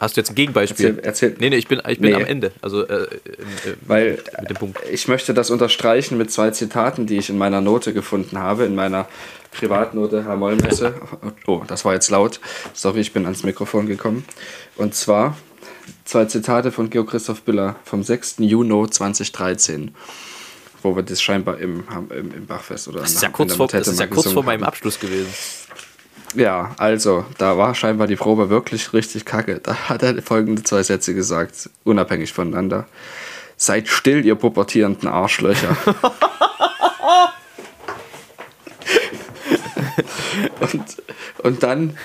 [0.00, 0.86] Hast du jetzt ein Gegenbeispiel?
[0.86, 1.36] Erzähl, erzähl.
[1.40, 2.16] Nee, nee, ich bin, ich bin nee.
[2.16, 2.52] am Ende.
[2.62, 3.08] Also, äh, äh,
[3.82, 4.78] Weil mit dem Punkt.
[4.90, 8.74] ich möchte das unterstreichen mit zwei Zitaten, die ich in meiner Note gefunden habe, in
[8.74, 9.06] meiner
[9.52, 10.94] Privatnote Herr Mollmesse.
[11.46, 12.40] Oh, das war jetzt laut.
[12.72, 14.24] Sorry, ich bin ans Mikrofon gekommen.
[14.76, 15.36] Und zwar
[16.06, 18.36] zwei Zitate von Georg Christoph Biller vom 6.
[18.38, 19.94] Juni 2013
[20.82, 23.86] wo wir das scheinbar im, im, im Bachfest oder Das ist ja kurz, vor, das
[23.86, 25.28] ist ja kurz vor meinem Abschluss gewesen.
[26.34, 29.58] Ja, also, da war scheinbar die Probe wirklich richtig kacke.
[29.60, 32.86] Da hat er folgende zwei Sätze gesagt, unabhängig voneinander.
[33.56, 35.76] Seid still, ihr pubertierenden Arschlöcher.
[40.60, 41.02] und,
[41.42, 41.96] und dann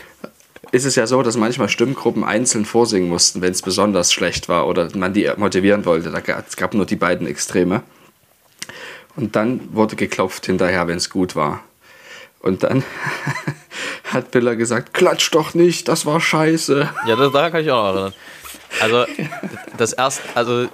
[0.72, 4.68] ist es ja so, dass manchmal Stimmgruppen einzeln vorsingen mussten, wenn es besonders schlecht war
[4.68, 6.12] oder man die motivieren wollte.
[6.12, 7.84] Da gab, es gab nur die beiden Extreme.
[9.16, 11.64] Und dann wurde geklopft hinterher, wenn es gut war.
[12.40, 12.84] Und dann
[14.06, 16.90] hat Biller gesagt, klatsch doch nicht, das war scheiße.
[17.08, 18.14] Ja, das, daran kann ich auch noch erinnern.
[18.82, 19.06] Also,
[19.78, 20.68] das erste, also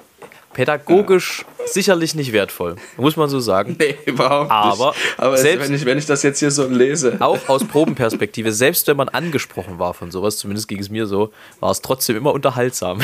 [0.54, 1.67] pädagogisch ja.
[1.67, 3.76] sicherlich nicht wertvoll, muss man so sagen.
[3.80, 5.00] Nee, überhaupt Aber nicht.
[5.17, 7.17] Aber selbst, wenn, ich, wenn ich das jetzt hier so lese.
[7.20, 11.32] Auch aus Probenperspektive, selbst wenn man angesprochen war von sowas, zumindest ging es mir so,
[11.60, 13.00] war es trotzdem immer unterhaltsam.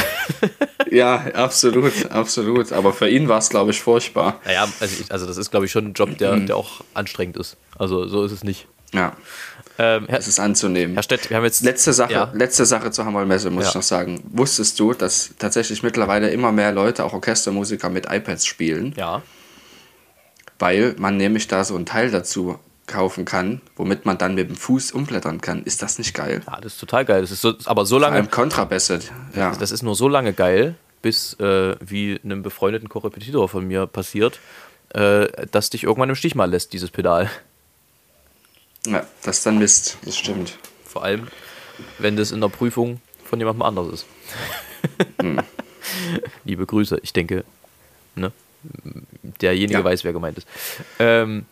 [0.90, 2.72] Ja, absolut, absolut.
[2.72, 4.40] Aber für ihn war es, glaube ich, furchtbar.
[4.46, 7.58] Naja, also, also das ist, glaube ich, schon ein Job, der, der auch anstrengend ist.
[7.78, 8.68] Also so ist es nicht.
[8.94, 9.14] Ja.
[9.80, 10.96] Ähm, Herr, es ist anzunehmen.
[10.96, 11.64] Herr Stett, wir haben jetzt.
[11.64, 12.32] Letzte Sache, ja.
[12.34, 13.70] letzte Sache zur Hammermesse, muss ja.
[13.70, 14.24] ich noch sagen.
[14.32, 18.94] Wusstest du, dass tatsächlich mittlerweile immer mehr Leute, auch Orchestermusiker, mit iPads spielen?
[18.98, 19.22] Ja.
[20.60, 24.56] Weil man nämlich da so ein Teil dazu kaufen kann, womit man dann mit dem
[24.56, 25.62] Fuß umblättern kann.
[25.64, 26.42] Ist das nicht geil?
[26.48, 27.22] Ja, das ist total geil.
[27.22, 28.24] Das ist so, aber so lange.
[28.24, 29.00] Vor Kontrabässe,
[29.36, 29.54] ja.
[29.56, 34.40] Das ist nur so lange geil, bis äh, wie einem befreundeten Korrepetitor von mir passiert,
[34.94, 37.30] äh, dass dich irgendwann im Stich mal lässt, dieses Pedal.
[38.88, 40.58] Ja, das ist dann Mist, das stimmt.
[40.86, 41.28] Vor allem,
[42.00, 44.06] wenn das in der Prüfung von jemandem anders ist.
[45.22, 45.42] Hm.
[46.46, 47.44] Liebe Grüße, ich denke,
[48.16, 48.32] ne?
[49.42, 49.84] derjenige ja.
[49.84, 50.48] weiß, wer gemeint ist.
[51.00, 51.46] Ähm,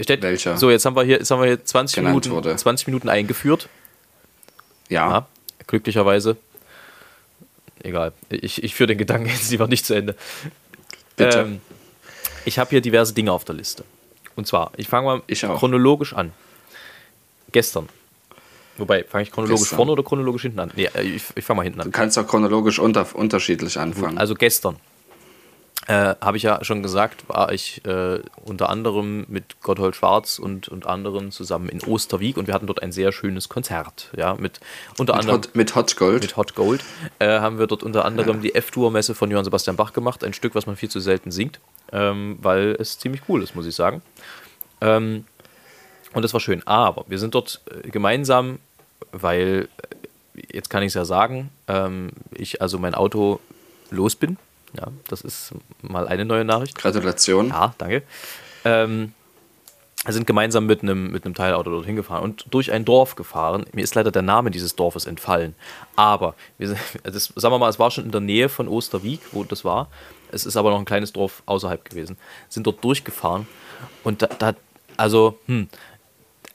[0.00, 0.56] steht, Welcher?
[0.56, 3.68] So, jetzt haben wir hier, jetzt haben wir hier 20, Minuten, 20 Minuten eingeführt.
[4.88, 5.10] Ja.
[5.10, 5.26] ja.
[5.66, 6.36] Glücklicherweise.
[7.82, 8.12] Egal.
[8.30, 10.16] Ich, ich führe den Gedanken jetzt lieber nicht zu Ende.
[11.16, 11.40] Bitte.
[11.40, 11.60] Ähm,
[12.44, 13.84] ich habe hier diverse Dinge auf der Liste.
[14.38, 16.30] Und zwar, ich fange mal ich chronologisch an.
[17.50, 17.88] Gestern.
[18.76, 19.76] Wobei, fange ich chronologisch gestern.
[19.78, 20.70] vorne oder chronologisch hinten an?
[20.76, 21.86] Nee, äh, ich, ich fange mal hinten an.
[21.86, 24.16] Du kannst auch chronologisch unter, unterschiedlich anfangen.
[24.16, 24.76] Also gestern.
[25.88, 30.68] Äh, Habe ich ja schon gesagt, war ich äh, unter anderem mit Gotthold Schwarz und,
[30.68, 34.10] und anderen zusammen in Osterwiek und wir hatten dort ein sehr schönes Konzert.
[34.16, 34.60] Ja, mit
[34.98, 35.40] unter mit anderem.
[35.42, 36.22] Hot, mit Hot Gold.
[36.22, 36.84] Mit Hot Gold
[37.18, 38.42] äh, haben wir dort unter anderem ja.
[38.42, 40.22] die F-Tour-Messe von Johann Sebastian Bach gemacht.
[40.22, 41.58] Ein Stück, was man viel zu selten singt
[41.92, 44.02] ähm, weil es ziemlich cool ist, muss ich sagen.
[44.80, 45.24] Ähm,
[46.12, 46.66] und das war schön.
[46.66, 48.58] Aber wir sind dort äh, gemeinsam,
[49.12, 49.68] weil,
[50.34, 53.40] äh, jetzt kann ich es ja sagen, ähm, ich also mein Auto
[53.90, 54.36] los bin.
[54.76, 56.76] Ja, das ist mal eine neue Nachricht.
[56.76, 57.48] Gratulation.
[57.48, 58.02] Ja, danke.
[58.64, 59.12] Ähm,
[60.04, 63.66] wir sind gemeinsam mit einem, mit einem Teilauto dorthin gefahren und durch ein Dorf gefahren.
[63.72, 65.54] Mir ist leider der Name dieses Dorfes entfallen.
[65.96, 69.44] Aber, wir, das, sagen wir mal, es war schon in der Nähe von Osterwiek, wo
[69.44, 69.88] das war.
[70.30, 72.16] Es ist aber noch ein kleines Dorf außerhalb gewesen.
[72.48, 73.48] Sind dort durchgefahren
[74.04, 74.54] und da, da
[74.96, 75.68] also, hm,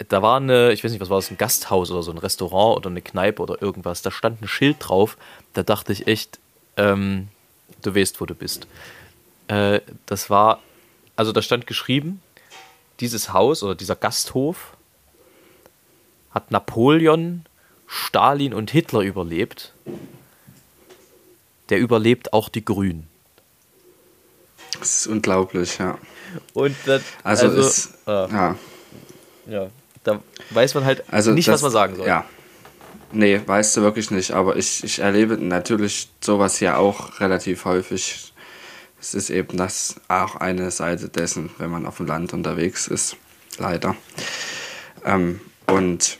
[0.09, 2.77] da war eine, ich weiß nicht, was war das, ein Gasthaus oder so, ein Restaurant
[2.77, 4.01] oder eine Kneipe oder irgendwas.
[4.01, 5.17] Da stand ein Schild drauf.
[5.53, 6.39] Da dachte ich echt,
[6.77, 7.29] ähm,
[7.85, 8.67] du weißt, wo du bist.
[9.47, 10.61] Äh, das war,
[11.15, 12.21] also da stand geschrieben,
[12.99, 14.75] dieses Haus oder dieser Gasthof
[16.31, 17.45] hat Napoleon,
[17.87, 19.73] Stalin und Hitler überlebt.
[21.69, 23.07] Der überlebt auch die Grünen.
[24.79, 25.97] Das ist unglaublich, ja.
[26.53, 28.55] Und das, also, also ist, äh, ja.
[29.47, 29.69] ja,
[30.03, 32.07] da weiß man halt also nicht, das, was man sagen soll.
[32.07, 32.25] Ja.
[33.15, 38.33] Nee, weißt du wirklich nicht, aber ich, ich erlebe natürlich sowas ja auch relativ häufig.
[38.99, 43.15] Es ist eben das auch eine Seite dessen, wenn man auf dem Land unterwegs ist.
[43.59, 43.95] Leider.
[45.05, 46.17] Ähm, und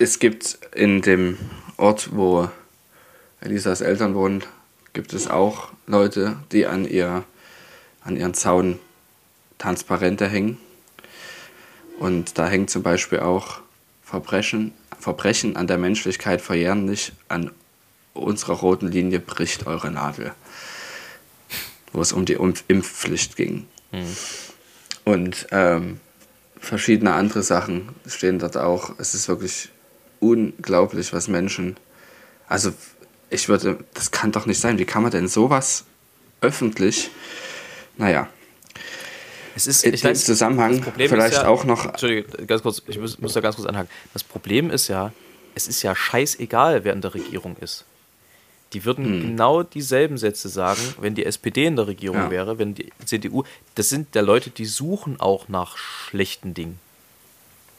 [0.00, 1.38] es gibt in dem
[1.76, 2.50] Ort, wo
[3.40, 4.42] Elisas Eltern wohnen,
[4.92, 7.22] gibt es auch Leute, die an, ihr,
[8.02, 8.80] an ihren Zaun
[9.58, 10.58] Transparente hängen.
[12.00, 13.60] Und da hängt zum Beispiel auch
[14.10, 17.52] Verbrechen, Verbrechen an der Menschlichkeit verjähren nicht, an
[18.12, 20.32] unserer roten Linie bricht eure Nadel.
[21.92, 23.68] Wo es um die Impfpflicht ging.
[23.92, 24.16] Mhm.
[25.04, 26.00] Und ähm,
[26.58, 28.94] verschiedene andere Sachen stehen dort auch.
[28.98, 29.68] Es ist wirklich
[30.18, 31.76] unglaublich, was Menschen.
[32.48, 32.72] Also
[33.30, 34.78] ich würde, das kann doch nicht sein.
[34.78, 35.84] Wie kann man denn sowas
[36.40, 37.10] öffentlich?
[37.96, 38.28] Naja.
[39.54, 41.86] Es ist, in dem Zusammenhang vielleicht ja, auch noch.
[41.86, 43.90] Entschuldige, ganz kurz, ich muss, muss da ganz kurz anhaken.
[44.12, 45.12] Das Problem ist ja,
[45.54, 47.84] es ist ja scheißegal, wer in der Regierung ist.
[48.72, 49.20] Die würden hm.
[49.22, 52.30] genau dieselben Sätze sagen, wenn die SPD in der Regierung ja.
[52.30, 53.42] wäre, wenn die CDU.
[53.74, 56.78] Das sind ja Leute, die suchen auch nach schlechten Dingen.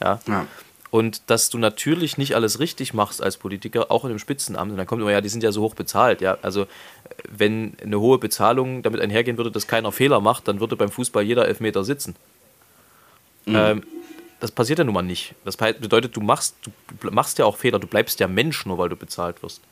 [0.00, 0.20] Ja.
[0.26, 0.46] ja.
[0.92, 4.72] Und dass du natürlich nicht alles richtig machst als Politiker, auch in einem Spitzenamt.
[4.72, 6.20] Und dann kommt immer, ja, die sind ja so hoch bezahlt.
[6.20, 6.66] Ja, also
[7.30, 11.22] wenn eine hohe Bezahlung damit einhergehen würde, dass keiner Fehler macht, dann würde beim Fußball
[11.22, 12.14] jeder Elfmeter sitzen.
[13.46, 13.56] Mhm.
[13.56, 13.82] Ähm,
[14.38, 15.34] das passiert ja nun mal nicht.
[15.46, 16.56] Das bedeutet, du machst,
[17.00, 19.62] du machst ja auch Fehler, du bleibst ja Mensch, nur weil du bezahlt wirst.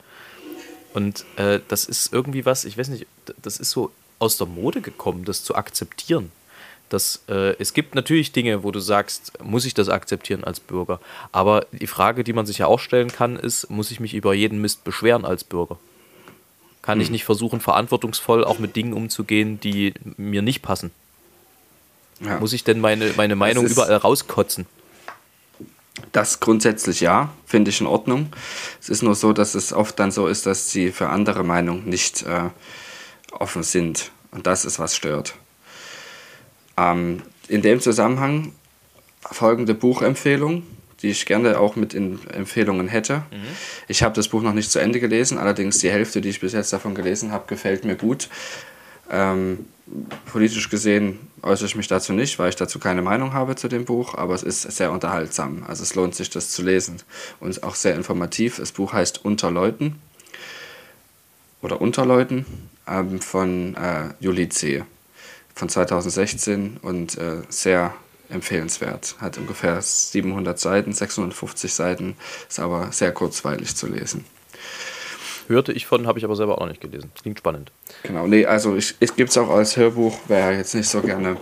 [0.94, 3.06] Und äh, das ist irgendwie was, ich weiß nicht,
[3.42, 6.32] das ist so aus der Mode gekommen, das zu akzeptieren.
[6.90, 11.00] Das, äh, es gibt natürlich Dinge, wo du sagst, muss ich das akzeptieren als Bürger?
[11.32, 14.34] Aber die Frage, die man sich ja auch stellen kann, ist, muss ich mich über
[14.34, 15.78] jeden Mist beschweren als Bürger?
[16.82, 17.02] Kann Hm.
[17.02, 20.90] ich nicht versuchen, verantwortungsvoll auch mit Dingen umzugehen, die mir nicht passen?
[22.20, 22.38] Ja.
[22.40, 24.66] Muss ich denn meine, meine Meinung überall rauskotzen?
[26.12, 28.32] Das grundsätzlich ja, finde ich in Ordnung.
[28.80, 31.88] Es ist nur so, dass es oft dann so ist, dass sie für andere Meinungen
[31.88, 32.50] nicht äh,
[33.32, 34.10] offen sind.
[34.32, 35.34] Und das ist, was stört.
[36.80, 38.52] Ähm, in dem Zusammenhang
[39.20, 40.62] folgende Buchempfehlung,
[41.02, 43.22] die ich gerne auch mit in Empfehlungen hätte.
[43.88, 46.52] Ich habe das Buch noch nicht zu Ende gelesen, allerdings die Hälfte, die ich bis
[46.52, 48.28] jetzt davon gelesen habe, gefällt mir gut.
[49.10, 49.66] Ähm,
[50.26, 53.84] politisch gesehen äußere ich mich dazu nicht, weil ich dazu keine Meinung habe zu dem
[53.84, 55.64] Buch, aber es ist sehr unterhaltsam.
[55.66, 57.02] Also es lohnt sich, das zu lesen
[57.40, 58.56] und auch sehr informativ.
[58.56, 60.00] Das Buch heißt Unter Leuten
[61.62, 62.46] oder Unter Leuten
[62.86, 64.84] ähm, von äh, Juli C.
[65.60, 67.94] von 2016 und äh, sehr
[68.30, 69.16] empfehlenswert.
[69.20, 72.16] Hat ungefähr 700 Seiten, 650 Seiten,
[72.48, 74.24] ist aber sehr kurzweilig zu lesen.
[75.48, 77.10] Hörte ich von, habe ich aber selber auch noch nicht gelesen.
[77.20, 77.72] Klingt spannend.
[78.04, 81.36] Genau, nee, also ich, es gibt es auch als Hörbuch, wer jetzt nicht so gerne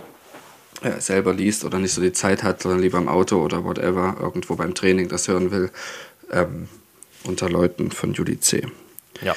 [0.81, 4.17] äh, selber liest oder nicht so die Zeit hat, sondern lieber im Auto oder whatever,
[4.19, 5.71] irgendwo beim Training das hören will,
[6.31, 6.67] ähm,
[7.23, 8.67] unter Leuten von Juli C.
[9.21, 9.35] Ja.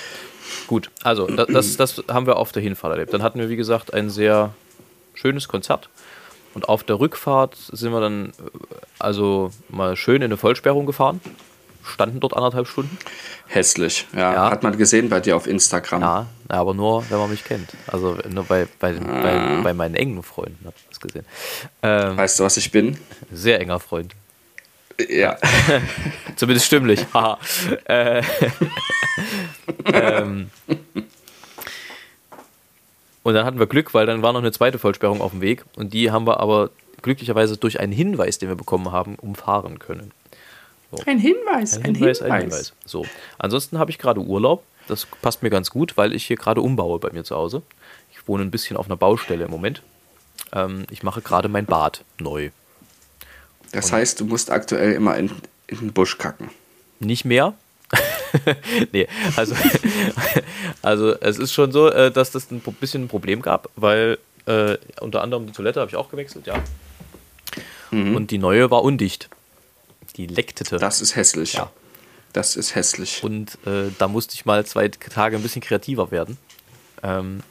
[0.66, 3.12] Gut, also das, das, das haben wir auf der Hinfahrt erlebt.
[3.12, 4.54] Dann hatten wir, wie gesagt, ein sehr
[5.22, 5.88] schönes Konzert.
[6.54, 8.32] Und auf der Rückfahrt sind wir dann äh,
[8.98, 11.20] also mal schön in eine Vollsperrung gefahren.
[11.84, 12.96] Standen dort anderthalb Stunden.
[13.48, 14.32] Hässlich, ja.
[14.34, 14.50] Ja.
[14.50, 16.00] Hat man gesehen bei dir auf Instagram.
[16.00, 17.70] Ja, aber nur, wenn man mich kennt.
[17.88, 21.24] Also nur bei, bei, bei, bei meinen engen Freunden habe ich das gesehen.
[21.82, 22.98] Ähm, Weißt du, was ich bin?
[23.32, 24.14] sehr enger Freund.
[25.08, 25.36] Ja.
[26.36, 27.04] Zumindest stimmlich.
[27.12, 27.38] Haha.
[27.86, 28.22] äh,
[29.92, 30.50] ähm,
[33.22, 35.64] und dann hatten wir Glück, weil dann war noch eine zweite Vollsperrung auf dem Weg.
[35.76, 36.70] Und die haben wir aber
[37.02, 40.12] glücklicherweise durch einen Hinweis, den wir bekommen haben, umfahren können.
[41.06, 42.74] Ein Hinweis, Ein Hinweis, ein Hinweis.
[42.84, 43.06] So.
[43.38, 44.62] Ansonsten habe ich gerade Urlaub.
[44.88, 47.62] Das passt mir ganz gut, weil ich hier gerade umbaue bei mir zu Hause.
[48.12, 49.82] Ich wohne ein bisschen auf einer Baustelle im Moment.
[50.52, 52.50] Ähm, ich mache gerade mein Bad neu.
[53.72, 55.30] Das heißt, du musst aktuell immer in,
[55.66, 56.50] in den Busch kacken.
[57.00, 57.54] Nicht mehr.
[58.92, 59.54] nee, also,
[60.82, 64.76] also es ist schon so, äh, dass das ein bisschen ein Problem gab, weil äh,
[65.00, 66.62] unter anderem die Toilette habe ich auch gewechselt, ja.
[67.92, 69.28] Und die neue war undicht.
[70.16, 70.64] Die leckte.
[70.78, 71.52] Das ist hässlich.
[71.54, 71.70] Ja.
[72.32, 73.22] Das ist hässlich.
[73.22, 76.38] Und äh, da musste ich mal zwei Tage ein bisschen kreativer werden.
[77.02, 77.42] Ähm,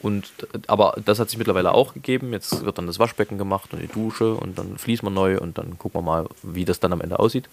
[0.00, 0.32] und,
[0.66, 2.32] aber das hat sich mittlerweile auch gegeben.
[2.32, 5.58] Jetzt wird dann das Waschbecken gemacht und die Dusche und dann fließt man neu und
[5.58, 7.48] dann gucken wir mal, wie das dann am Ende aussieht.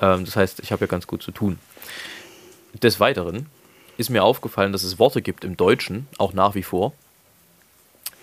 [0.00, 1.58] Ähm, das heißt, ich habe ja ganz gut zu tun.
[2.82, 3.46] Des Weiteren
[3.98, 6.92] ist mir aufgefallen, dass es Worte gibt im Deutschen, auch nach wie vor,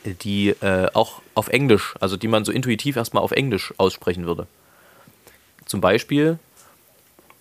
[0.06, 4.48] die äh, auch auf Englisch, also die man so intuitiv erstmal auf Englisch aussprechen würde.
[5.66, 6.40] Zum Beispiel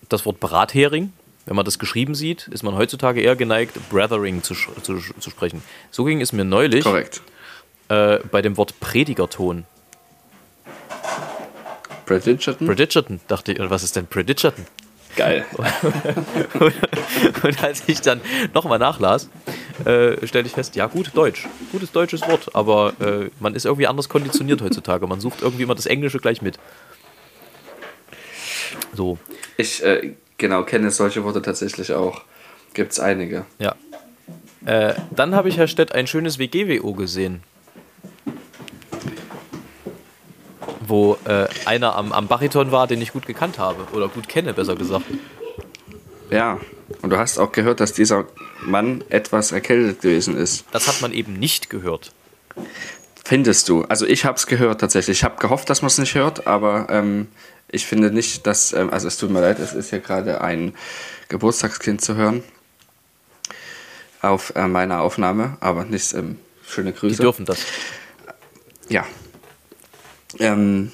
[0.09, 1.13] das Wort Brathering.
[1.45, 5.63] Wenn man das geschrieben sieht, ist man heutzutage eher geneigt, Brethering zu, zu, zu sprechen.
[5.89, 6.85] So ging es mir neulich
[7.87, 9.65] äh, bei dem Wort Predigerton.
[12.09, 12.67] Bridgerton?
[12.67, 14.65] Predigerton, dachte ich, oder was ist denn Predigerton?
[15.15, 15.45] Geil.
[17.43, 18.21] Und als ich dann
[18.53, 19.29] nochmal nachlas,
[19.85, 21.47] äh, stellte ich fest, ja gut, Deutsch.
[21.71, 25.07] Gutes deutsches Wort, aber äh, man ist irgendwie anders konditioniert heutzutage.
[25.07, 26.59] Man sucht irgendwie immer das Englische gleich mit.
[28.93, 29.17] So,
[29.57, 32.21] Ich äh, genau kenne solche Worte tatsächlich auch.
[32.73, 33.45] Gibt es einige.
[33.59, 33.75] ja.
[34.65, 37.43] Äh, dann habe ich, Herr Stett, ein schönes WGWO gesehen.
[40.89, 43.85] Wo äh, einer am, am Bariton war, den ich gut gekannt habe.
[43.93, 45.05] Oder gut kenne, besser gesagt.
[46.29, 46.59] Ja.
[47.01, 48.25] Und du hast auch gehört, dass dieser
[48.63, 50.65] Mann etwas erkältet gewesen ist.
[50.71, 52.11] Das hat man eben nicht gehört.
[53.23, 53.83] Findest du?
[53.83, 55.19] Also ich habe es gehört tatsächlich.
[55.19, 57.27] Ich habe gehofft, dass man es nicht hört, aber ähm,
[57.67, 60.73] ich finde nicht, dass, ähm, also es tut mir leid, es ist hier gerade ein
[61.29, 62.43] Geburtstagskind zu hören
[64.21, 67.21] auf äh, meiner Aufnahme, aber nicht ähm, schöne Die Grüße.
[67.21, 67.59] dürfen das.
[68.89, 69.05] Ja.
[70.37, 70.91] Ähm,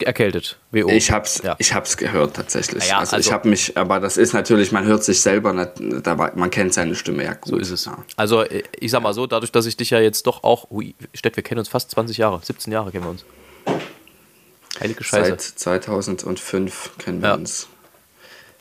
[0.00, 0.58] Erkältet.
[0.72, 0.88] WO.
[0.88, 1.54] ich hab's, Ja.
[1.58, 2.88] ich hab's gehört tatsächlich.
[2.88, 6.06] Ja, also, ich also- habe mich, aber das ist natürlich, man hört sich selber, nicht,
[6.36, 7.52] man kennt seine Stimme ja gut.
[7.52, 7.84] So ist es.
[7.84, 7.96] Ja.
[8.16, 10.70] Also, äh, ich sag mal so, dadurch, dass ich dich ja jetzt doch auch.
[10.70, 12.40] Ui, Stett, wir kennen uns fast 20 Jahre.
[12.42, 13.24] 17 Jahre kennen wir uns.
[14.80, 15.30] Heilige Scheiße.
[15.30, 17.68] Seit 2005 kennen wir uns.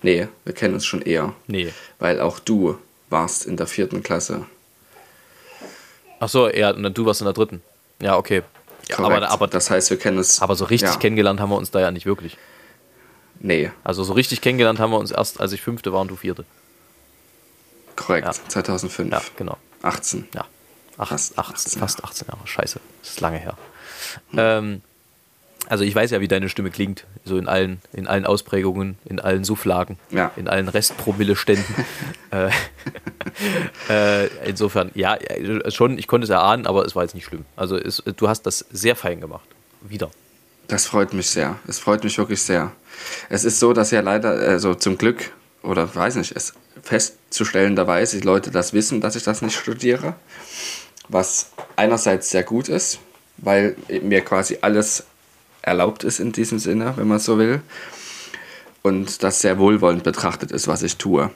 [0.03, 1.33] Nee, wir kennen uns schon eher.
[1.47, 1.73] Nee.
[1.97, 2.77] Weil auch du
[3.09, 4.45] warst in der vierten Klasse.
[6.19, 7.61] Ach so, ja, na, du warst in der dritten.
[8.01, 8.43] Ja, okay.
[8.89, 10.41] Ja, aber, aber, das heißt, wir kennen uns.
[10.41, 12.37] aber so richtig ja, kennengelernt haben wir uns da ja nicht wirklich.
[13.39, 16.15] Nee, Also so richtig kennengelernt haben wir uns erst, als ich fünfte war und du
[16.15, 16.45] vierte.
[17.95, 18.27] korrekt.
[18.27, 18.33] Ja.
[18.49, 19.11] 2005.
[19.11, 19.57] Ja, genau.
[19.81, 20.27] 18.
[20.33, 20.45] Ja.
[20.97, 22.47] Ach, Fast 18, 18 fast 18 Jahre.
[22.47, 22.79] Scheiße.
[23.01, 23.57] Das ist lange her.
[24.37, 24.81] Ähm,
[25.67, 27.05] also ich weiß ja, wie deine Stimme klingt.
[27.23, 30.31] So in allen, in allen Ausprägungen, in allen Sufflagen, Ja.
[30.35, 31.75] in allen Restpromilleständen.
[32.31, 32.49] äh,
[33.89, 35.17] äh, insofern, ja,
[35.69, 37.45] schon, ich konnte es erahnen, aber es war jetzt nicht schlimm.
[37.55, 39.47] Also es, du hast das sehr fein gemacht.
[39.81, 40.11] Wieder.
[40.67, 41.57] Das freut mich sehr.
[41.67, 42.71] Es freut mich wirklich sehr.
[43.29, 48.25] Es ist so, dass ja leider, also zum Glück, oder weiß nicht, es festzustellenderweise die
[48.25, 50.15] Leute das wissen, dass ich das nicht studiere.
[51.09, 52.99] Was einerseits sehr gut ist,
[53.37, 55.05] weil mir quasi alles
[55.63, 57.61] erlaubt ist in diesem Sinne, wenn man so will.
[58.83, 61.31] Und das sehr wohlwollend betrachtet ist, was ich tue.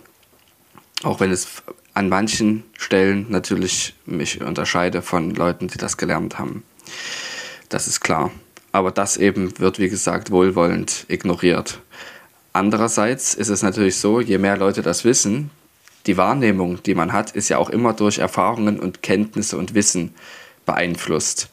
[1.03, 1.47] Auch wenn es
[1.93, 6.63] an manchen Stellen natürlich mich unterscheide von Leuten, die das gelernt haben.
[7.69, 8.31] Das ist klar.
[8.71, 11.79] Aber das eben wird, wie gesagt, wohlwollend ignoriert.
[12.53, 15.49] Andererseits ist es natürlich so, je mehr Leute das wissen,
[16.05, 20.13] die Wahrnehmung, die man hat, ist ja auch immer durch Erfahrungen und Kenntnisse und Wissen
[20.65, 21.49] beeinflusst.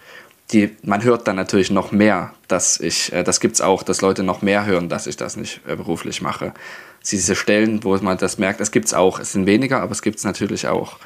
[0.52, 4.02] Die, man hört dann natürlich noch mehr, dass ich, äh, das gibt es auch, dass
[4.02, 6.52] Leute noch mehr hören, dass ich das nicht äh, beruflich mache.
[7.10, 9.18] Diese Stellen, wo man das merkt, es auch.
[9.18, 10.98] Es sind weniger, aber es gibt es natürlich auch.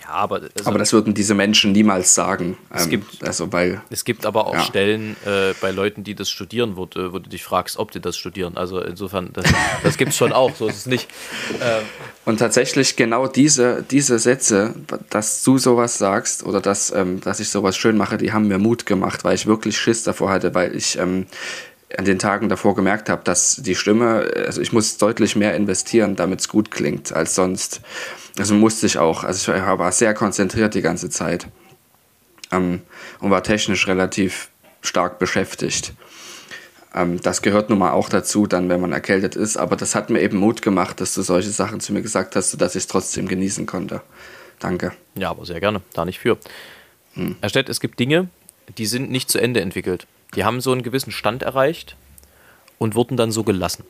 [0.00, 2.56] Ja, aber, also, aber das würden diese Menschen niemals sagen.
[2.70, 4.60] Es, ähm, gibt, also weil, es gibt aber auch ja.
[4.60, 8.16] Stellen äh, bei Leuten, die das studieren, wo, wo, du dich fragst, ob die das
[8.16, 8.56] studieren.
[8.56, 9.46] Also insofern, das,
[9.82, 11.08] das gibt es schon auch, so ist es nicht.
[11.60, 11.82] Ähm,
[12.24, 14.74] und tatsächlich genau diese, diese Sätze,
[15.10, 18.58] dass du sowas sagst oder dass, ähm, dass ich sowas schön mache, die haben mir
[18.58, 21.26] Mut gemacht, weil ich wirklich Schiss davor hatte, weil ich ähm,
[21.96, 26.16] an den Tagen davor gemerkt habe, dass die Stimme, also ich muss deutlich mehr investieren,
[26.16, 27.80] damit es gut klingt als sonst.
[28.38, 29.24] Also musste ich auch.
[29.24, 31.46] Also ich war sehr konzentriert die ganze Zeit
[32.52, 32.82] ähm,
[33.20, 35.94] und war technisch relativ stark beschäftigt.
[36.94, 39.56] Ähm, das gehört nun mal auch dazu, dann, wenn man erkältet ist.
[39.56, 42.50] Aber das hat mir eben Mut gemacht, dass du solche Sachen zu mir gesagt hast,
[42.50, 44.00] sodass ich es trotzdem genießen konnte.
[44.58, 44.92] Danke.
[45.14, 45.80] Ja, aber sehr gerne.
[45.92, 46.38] Da nicht für.
[47.14, 47.36] Hm.
[47.40, 48.28] Herr Stett, es gibt Dinge,
[48.78, 50.06] die sind nicht zu Ende entwickelt.
[50.36, 51.96] Die haben so einen gewissen Stand erreicht
[52.78, 53.84] und wurden dann so gelassen.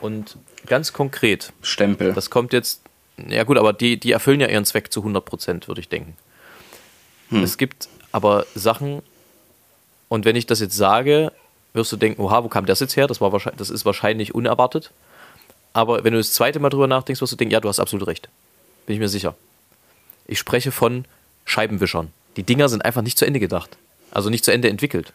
[0.00, 1.52] Und ganz konkret.
[1.62, 2.12] Stempel.
[2.12, 2.82] Das kommt jetzt
[3.16, 6.16] ja gut, aber die, die erfüllen ja ihren Zweck zu 100 Prozent, würde ich denken.
[7.28, 7.42] Hm.
[7.42, 9.02] Es gibt aber Sachen,
[10.08, 11.32] und wenn ich das jetzt sage,
[11.72, 13.06] wirst du denken, oha, wo kam das jetzt her?
[13.06, 14.90] Das, war wahrscheinlich, das ist wahrscheinlich unerwartet.
[15.72, 18.06] Aber wenn du das zweite Mal drüber nachdenkst, wirst du denken, ja, du hast absolut
[18.06, 18.28] recht.
[18.86, 19.34] Bin ich mir sicher.
[20.26, 21.04] Ich spreche von
[21.44, 22.12] Scheibenwischern.
[22.36, 23.76] Die Dinger sind einfach nicht zu Ende gedacht.
[24.14, 25.12] Also nicht zu Ende entwickelt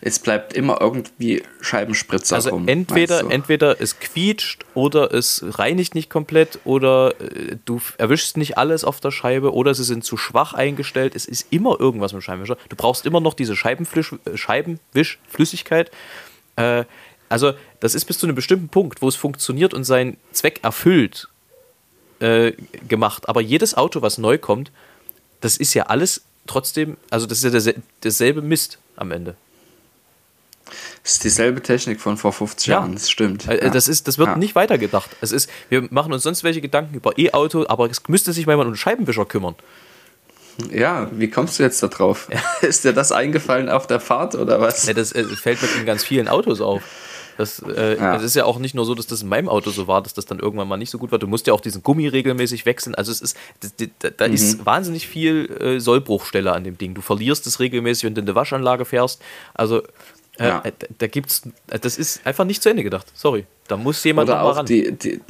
[0.00, 2.68] es bleibt immer irgendwie Scheibenspritzer also rum.
[2.68, 8.84] Entweder, entweder es quietscht oder es reinigt nicht komplett oder äh, du erwischst nicht alles
[8.84, 11.14] auf der Scheibe oder sie sind zu schwach eingestellt.
[11.14, 12.56] Es ist immer irgendwas mit Scheibenwischer.
[12.68, 15.90] Du brauchst immer noch diese äh, Scheibenwischflüssigkeit.
[16.56, 16.84] Äh,
[17.28, 21.28] also das ist bis zu einem bestimmten Punkt, wo es funktioniert und seinen Zweck erfüllt,
[22.20, 22.52] äh,
[22.88, 23.28] gemacht.
[23.28, 24.72] Aber jedes Auto, was neu kommt,
[25.40, 29.36] das ist ja alles trotzdem, also das ist ja derselbe Mist am Ende.
[31.02, 32.78] Das ist dieselbe Technik von vor 50 ja.
[32.78, 33.48] Jahren, das stimmt.
[33.48, 34.36] Äh, das, ist, das wird ja.
[34.36, 35.10] nicht weitergedacht.
[35.20, 38.52] Es ist, wir machen uns sonst welche Gedanken über E-Auto, aber es müsste sich mal
[38.52, 39.56] jemand um Scheibenwischer kümmern.
[40.70, 42.28] Ja, wie kommst du jetzt da drauf?
[42.60, 44.86] Ist dir das eingefallen auf der Fahrt oder was?
[44.86, 46.82] Das äh, fällt mir in ganz vielen Autos auf.
[47.38, 48.14] Das, äh, ja.
[48.14, 50.14] das, ist ja auch nicht nur so, dass das in meinem Auto so war, dass
[50.14, 51.18] das dann irgendwann mal nicht so gut war.
[51.18, 52.94] Du musst ja auch diesen Gummi regelmäßig wechseln.
[52.94, 53.36] Also es ist,
[54.00, 54.34] da, da mhm.
[54.34, 56.94] ist wahnsinnig viel äh, Sollbruchstelle an dem Ding.
[56.94, 59.22] Du verlierst es regelmäßig, wenn du in der Waschanlage fährst.
[59.54, 59.82] Also
[60.38, 60.60] äh, ja.
[60.64, 63.06] Äh, da gibt's, äh, das ist einfach nicht zu Ende gedacht.
[63.14, 63.46] Sorry.
[63.68, 64.66] Da muss jemand oder auch ran.
[64.66, 65.20] Die, die,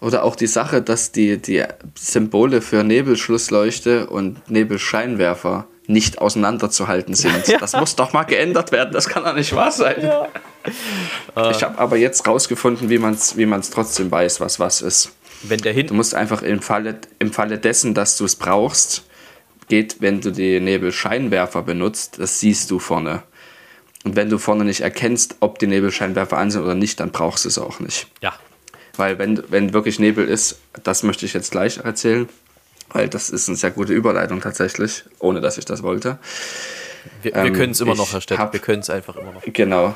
[0.00, 1.64] oder auch die Sache, dass die, die
[1.96, 7.34] Symbole für Nebelschlussleuchte und Nebelscheinwerfer nicht auseinanderzuhalten sind.
[7.48, 7.58] Ja.
[7.58, 9.96] Das muss doch mal geändert werden, das kann doch nicht wahr sein.
[10.02, 10.28] Ja.
[11.50, 15.12] Ich habe aber jetzt rausgefunden, wie man es wie man's trotzdem weiß, was was ist.
[15.42, 19.04] Wenn der du musst einfach im Falle, im Falle dessen, dass du es brauchst,
[19.68, 23.22] geht, wenn du die Nebelscheinwerfer benutzt, das siehst du vorne.
[24.04, 27.44] Und wenn du vorne nicht erkennst, ob die Nebelscheinwerfer an sind oder nicht, dann brauchst
[27.44, 28.08] du es auch nicht.
[28.20, 28.34] Ja.
[28.96, 32.28] Weil wenn, wenn wirklich Nebel ist, das möchte ich jetzt gleich erzählen,
[32.90, 36.18] weil das ist eine sehr gute Überleitung tatsächlich, ohne dass ich das wollte.
[37.22, 39.42] Wir, wir ähm, können es immer noch, Herr Stett, wir können es einfach immer noch.
[39.44, 39.94] Genau.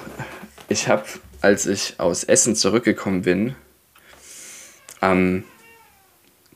[0.73, 1.05] Ich habe,
[1.43, 3.55] als ich aus Essen zurückgekommen bin,
[5.03, 5.45] am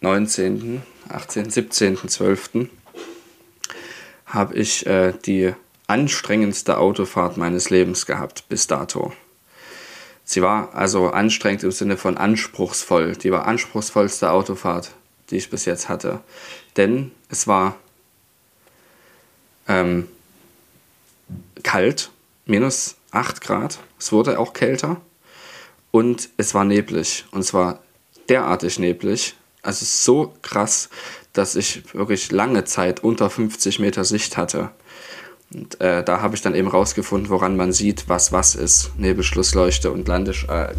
[0.00, 2.70] 19., 18., 17., 12.,
[4.24, 5.52] habe ich äh, die
[5.86, 9.12] anstrengendste Autofahrt meines Lebens gehabt bis dato.
[10.24, 13.16] Sie war also anstrengend im Sinne von anspruchsvoll.
[13.16, 14.92] Die war anspruchsvollste Autofahrt,
[15.28, 16.22] die ich bis jetzt hatte.
[16.78, 17.76] Denn es war
[19.68, 20.08] ähm,
[21.62, 22.10] kalt,
[22.46, 23.78] minus 8 Grad.
[23.98, 25.00] Es wurde auch kälter.
[25.90, 27.24] Und es war neblig.
[27.30, 27.80] Und zwar
[28.28, 29.34] derartig neblig.
[29.62, 30.90] Also so krass,
[31.32, 34.70] dass ich wirklich lange Zeit unter 50 Meter Sicht hatte.
[35.52, 38.90] Und äh, da habe ich dann eben rausgefunden, woran man sieht, was was ist.
[38.98, 40.74] Nebelschlussleuchte und Landesch äh,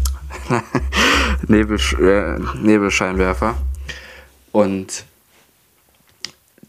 [1.48, 3.56] Nebel, äh, Nebelscheinwerfer.
[4.52, 5.04] Und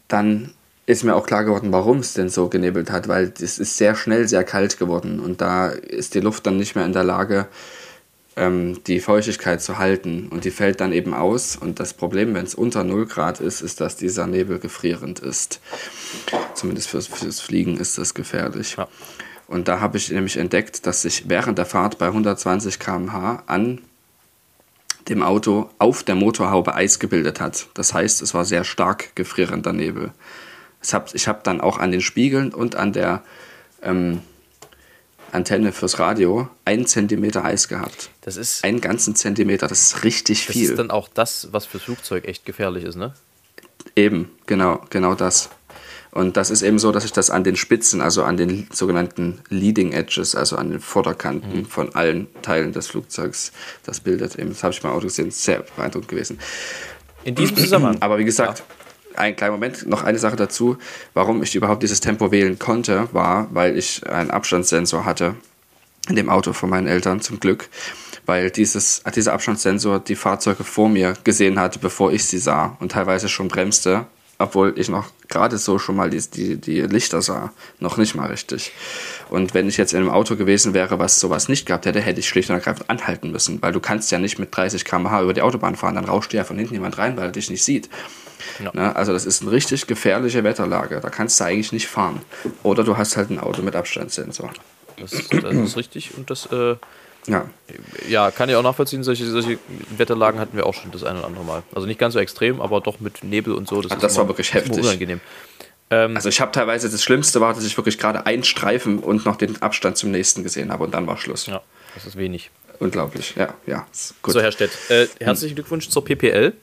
[0.08, 0.52] dann
[0.90, 3.94] ist mir auch klar geworden, warum es denn so genebelt hat, weil es ist sehr
[3.94, 7.46] schnell sehr kalt geworden und da ist die Luft dann nicht mehr in der Lage,
[8.36, 12.44] ähm, die Feuchtigkeit zu halten und die fällt dann eben aus und das Problem, wenn
[12.44, 15.60] es unter 0 Grad ist, ist, dass dieser Nebel gefrierend ist.
[16.54, 18.76] Zumindest fürs, fürs Fliegen ist das gefährlich.
[18.76, 18.88] Ja.
[19.46, 23.80] Und da habe ich nämlich entdeckt, dass sich während der Fahrt bei 120 km/h an
[25.08, 27.68] dem Auto auf der Motorhaube Eis gebildet hat.
[27.74, 30.12] Das heißt, es war sehr stark gefrierender Nebel.
[30.82, 33.22] Ich habe dann auch an den Spiegeln und an der
[33.82, 34.20] ähm,
[35.32, 38.10] Antenne fürs Radio einen Zentimeter Eis gehabt.
[38.22, 38.64] Das ist.
[38.64, 40.62] Einen ganzen Zentimeter, das ist richtig das viel.
[40.62, 43.14] Das ist dann auch das, was fürs Flugzeug echt gefährlich ist, ne?
[43.96, 45.50] Eben, genau, genau das.
[46.12, 49.40] Und das ist eben so, dass ich das an den Spitzen, also an den sogenannten
[49.48, 51.66] Leading Edges, also an den Vorderkanten mhm.
[51.66, 53.52] von allen Teilen des Flugzeugs,
[53.84, 54.50] das bildet eben.
[54.50, 56.38] Das habe ich beim Auto gesehen, sehr beeindruckend gewesen.
[57.22, 57.98] In diesem Zusammenhang.
[58.00, 58.64] Aber wie gesagt, ja.
[59.16, 60.78] Ein kleiner Moment, noch eine Sache dazu.
[61.14, 65.34] Warum ich überhaupt dieses Tempo wählen konnte, war, weil ich einen Abstandssensor hatte
[66.08, 67.68] in dem Auto von meinen Eltern zum Glück,
[68.26, 72.92] weil dieses, dieser Abstandssensor die Fahrzeuge vor mir gesehen hatte, bevor ich sie sah und
[72.92, 74.06] teilweise schon bremste
[74.40, 78.28] obwohl ich noch gerade so schon mal die, die, die Lichter sah, noch nicht mal
[78.28, 78.72] richtig.
[79.28, 82.20] Und wenn ich jetzt in einem Auto gewesen wäre, was sowas nicht gehabt hätte, hätte
[82.20, 85.34] ich schlicht und ergreifend anhalten müssen, weil du kannst ja nicht mit 30 km/h über
[85.34, 87.62] die Autobahn fahren, dann rauscht dir ja von hinten jemand rein, weil er dich nicht
[87.62, 87.90] sieht.
[88.62, 88.70] Ja.
[88.72, 88.96] Ne?
[88.96, 92.22] Also das ist eine richtig gefährliche Wetterlage, da kannst du eigentlich nicht fahren.
[92.62, 94.50] Oder du hast halt ein Auto mit Abstandssensor.
[94.98, 96.76] Das, das ist richtig und das äh,
[97.26, 97.48] ja.
[98.08, 99.02] Ja, kann ich auch nachvollziehen.
[99.02, 99.58] Solche, solche
[99.96, 101.62] Wetterlagen hatten wir auch schon das eine oder andere Mal.
[101.74, 103.82] Also nicht ganz so extrem, aber doch mit Nebel und so.
[103.82, 104.82] Das, Ach, das war wirklich heftig.
[104.82, 105.20] Unangenehm.
[105.90, 109.26] Ähm, also ich habe teilweise das Schlimmste war, dass ich wirklich gerade einen Streifen und
[109.26, 111.46] noch den Abstand zum nächsten gesehen habe und dann war Schluss.
[111.46, 111.60] Ja,
[111.94, 112.50] das ist wenig.
[112.78, 113.86] Unglaublich, ja, ja.
[114.22, 114.32] Gut.
[114.32, 116.54] So, Herr Stett, äh, herzlichen Glückwunsch zur PPL.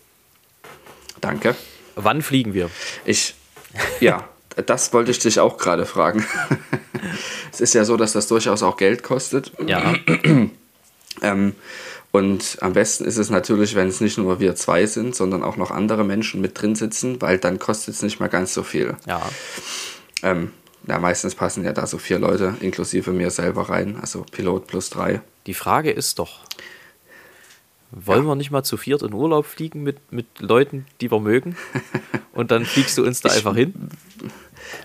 [1.21, 1.55] Danke.
[1.95, 2.69] Wann fliegen wir?
[3.05, 3.35] Ich,
[3.99, 4.27] ja,
[4.65, 6.25] das wollte ich dich auch gerade fragen.
[7.51, 9.51] es ist ja so, dass das durchaus auch Geld kostet.
[9.65, 9.95] Ja.
[11.21, 11.55] ähm,
[12.11, 15.57] und am besten ist es natürlich, wenn es nicht nur wir zwei sind, sondern auch
[15.57, 18.95] noch andere Menschen mit drin sitzen, weil dann kostet es nicht mehr ganz so viel.
[19.05, 19.21] Ja.
[20.23, 20.51] Ähm,
[20.87, 24.89] ja, meistens passen ja da so vier Leute, inklusive mir selber rein, also Pilot plus
[24.89, 25.21] drei.
[25.45, 26.39] Die Frage ist doch,
[27.91, 28.29] wollen ja.
[28.29, 31.55] wir nicht mal zu viert in Urlaub fliegen mit, mit Leuten, die wir mögen?
[32.33, 33.89] Und dann fliegst du uns da ich einfach hin?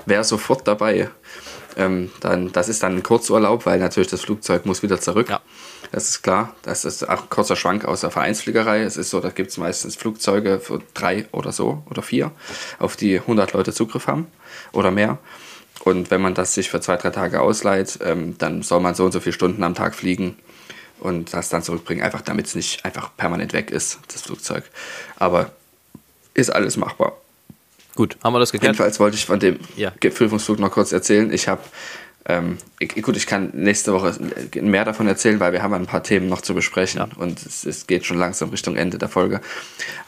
[0.07, 1.11] Wäre sofort dabei.
[1.77, 5.31] Ähm, dann, das ist dann ein Kurzurlaub, weil natürlich das Flugzeug muss wieder zurück.
[5.31, 5.41] Ja.
[5.91, 6.55] Das ist klar.
[6.63, 8.83] Das ist auch ein kurzer Schwank aus der Vereinsfliegerei.
[8.83, 12.31] Es ist so, da gibt es meistens Flugzeuge für drei oder so oder vier,
[12.79, 14.27] auf die 100 Leute Zugriff haben
[14.73, 15.19] oder mehr.
[15.85, 19.05] Und wenn man das sich für zwei, drei Tage ausleiht, ähm, dann soll man so
[19.05, 20.37] und so viele Stunden am Tag fliegen
[21.03, 24.65] und das dann zurückbringen, einfach damit es nicht einfach permanent weg ist, das Flugzeug.
[25.17, 25.51] Aber
[26.35, 27.17] ist alles machbar.
[27.95, 28.75] Gut, haben wir das geklärt?
[28.75, 29.91] Jedenfalls wollte ich von dem ja.
[29.91, 31.31] Prüfungsflug noch kurz erzählen.
[31.33, 31.61] Ich habe,
[32.27, 32.57] ähm,
[33.03, 34.15] gut, ich kann nächste Woche
[34.55, 37.09] mehr davon erzählen, weil wir haben ein paar Themen noch zu besprechen ja.
[37.17, 39.41] und es, es, geht schon langsam Richtung Ende der Folge.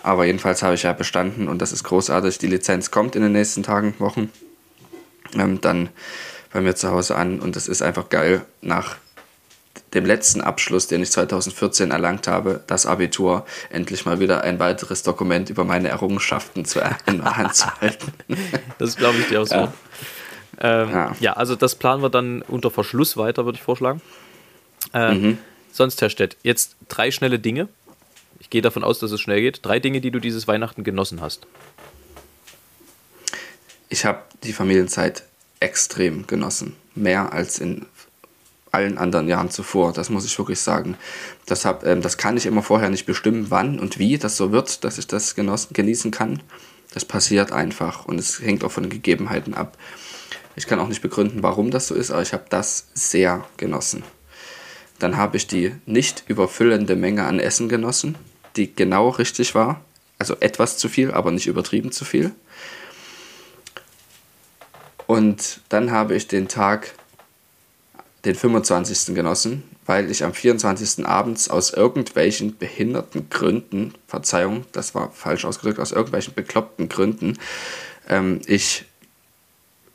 [0.02, 2.38] Aber jedenfalls habe ich ja bestanden und das ist großartig.
[2.38, 4.30] Die Lizenz kommt in den nächsten Tagen, Wochen
[5.34, 5.90] ähm, dann
[6.52, 8.96] bei mir zu Hause an und es ist einfach geil, nach
[9.94, 15.02] dem letzten Abschluss, den ich 2014 erlangt habe, das Abitur, endlich mal wieder ein weiteres
[15.02, 18.12] Dokument über meine Errungenschaften zu, in der Hand zu halten.
[18.78, 19.54] Das glaube ich dir auch so.
[19.54, 19.72] Ja.
[20.60, 21.16] Ähm, ja.
[21.20, 21.32] ja.
[21.34, 24.00] also das planen wir dann unter Verschluss weiter, würde ich vorschlagen.
[24.92, 25.38] Ähm, mhm.
[25.72, 27.68] Sonst, Herr Stett, jetzt drei schnelle Dinge.
[28.38, 29.64] Ich gehe davon aus, dass es schnell geht.
[29.64, 31.46] Drei Dinge, die du dieses Weihnachten genossen hast.
[33.88, 35.24] Ich habe die Familienzeit
[35.60, 36.76] extrem genossen.
[36.94, 37.86] Mehr als in
[38.74, 39.92] allen anderen Jahren zuvor.
[39.92, 40.96] Das muss ich wirklich sagen.
[41.46, 44.52] Das, hab, ähm, das kann ich immer vorher nicht bestimmen, wann und wie das so
[44.52, 46.42] wird, dass ich das genossen, genießen kann.
[46.92, 49.76] Das passiert einfach und es hängt auch von den Gegebenheiten ab.
[50.56, 54.04] Ich kann auch nicht begründen, warum das so ist, aber ich habe das sehr genossen.
[54.98, 58.16] Dann habe ich die nicht überfüllende Menge an Essen genossen,
[58.56, 59.80] die genau richtig war.
[60.18, 62.32] Also etwas zu viel, aber nicht übertrieben zu viel.
[65.06, 66.94] Und dann habe ich den Tag
[68.24, 69.14] den 25.
[69.14, 71.06] genossen, weil ich am 24.
[71.06, 77.38] abends aus irgendwelchen behinderten Gründen, Verzeihung, das war falsch ausgedrückt, aus irgendwelchen bekloppten Gründen,
[78.08, 78.86] ähm, ich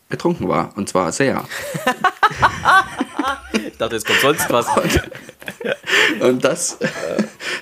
[0.10, 0.74] betrunken war.
[0.76, 1.46] Und zwar sehr.
[3.80, 4.68] ich dachte, jetzt kommt sonst was.
[6.20, 6.78] Und, und das,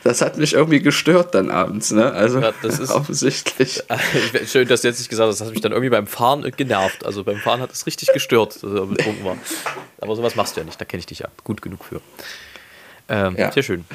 [0.03, 1.91] das hat mich irgendwie gestört dann abends.
[1.91, 2.11] Ne?
[2.11, 3.83] Also ja, das ist offensichtlich.
[4.47, 7.05] Schön, dass du jetzt nicht gesagt hast, das hat mich dann irgendwie beim Fahren genervt.
[7.05, 9.37] Also beim Fahren hat es richtig gestört, dass er betrunken war.
[10.01, 12.01] Aber sowas machst du ja nicht, da kenne ich dich ja gut genug für.
[13.09, 13.51] Ähm, ja.
[13.51, 13.85] Sehr schön.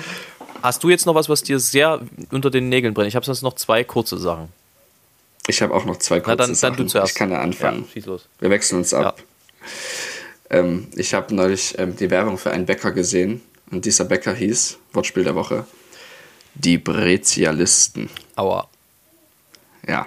[0.62, 2.00] Hast du jetzt noch was, was dir sehr
[2.30, 3.08] unter den Nägeln brennt?
[3.08, 4.48] Ich habe sonst noch zwei kurze Sachen.
[5.48, 6.76] Ich habe auch noch zwei kurze Na, dann, Sachen.
[6.76, 7.12] Dann du zuerst.
[7.12, 7.82] Ich kann ja anfangen.
[7.82, 8.28] Ja, schieß los.
[8.38, 9.18] Wir wechseln uns ab.
[9.18, 9.24] Ja.
[10.53, 13.40] Ähm, ich habe neulich ähm, die Werbung für einen Bäcker gesehen
[13.70, 15.66] und dieser Bäcker hieß, Wortspiel der Woche,
[16.55, 18.11] die Brezialisten.
[18.36, 18.68] Aua.
[19.88, 20.07] Ja.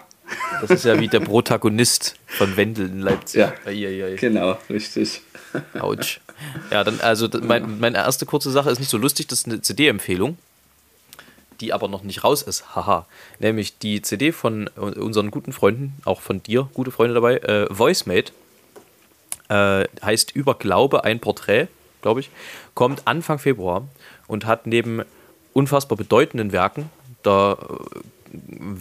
[0.62, 3.40] Das ist ja wie der Protagonist von Wendel in Leipzig.
[3.40, 3.54] Ja,
[4.16, 5.22] genau, richtig.
[5.80, 6.20] Autsch.
[6.72, 9.62] Ja, dann, also mein, meine erste kurze Sache ist nicht so lustig, das ist eine
[9.62, 10.38] CD-Empfehlung,
[11.62, 12.76] die aber noch nicht raus ist.
[12.76, 13.06] Haha.
[13.40, 18.32] Nämlich die CD von unseren guten Freunden, auch von dir, gute Freunde dabei, äh, VoiceMate.
[19.50, 21.68] Äh, heißt Über Glaube ein Porträt,
[22.02, 22.30] glaube ich.
[22.74, 23.88] Kommt Anfang Februar
[24.28, 25.04] und hat neben
[25.54, 26.90] unfassbar bedeutenden Werken
[27.24, 27.58] der,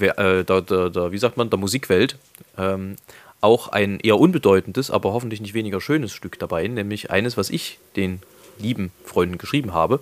[0.01, 2.19] äh, der, der, der wie sagt man, der Musikwelt
[2.59, 2.97] ähm,
[3.41, 7.79] auch ein eher unbedeutendes, aber hoffentlich nicht weniger schönes Stück dabei, nämlich eines, was ich
[7.95, 8.21] den
[8.59, 10.01] lieben Freunden geschrieben habe.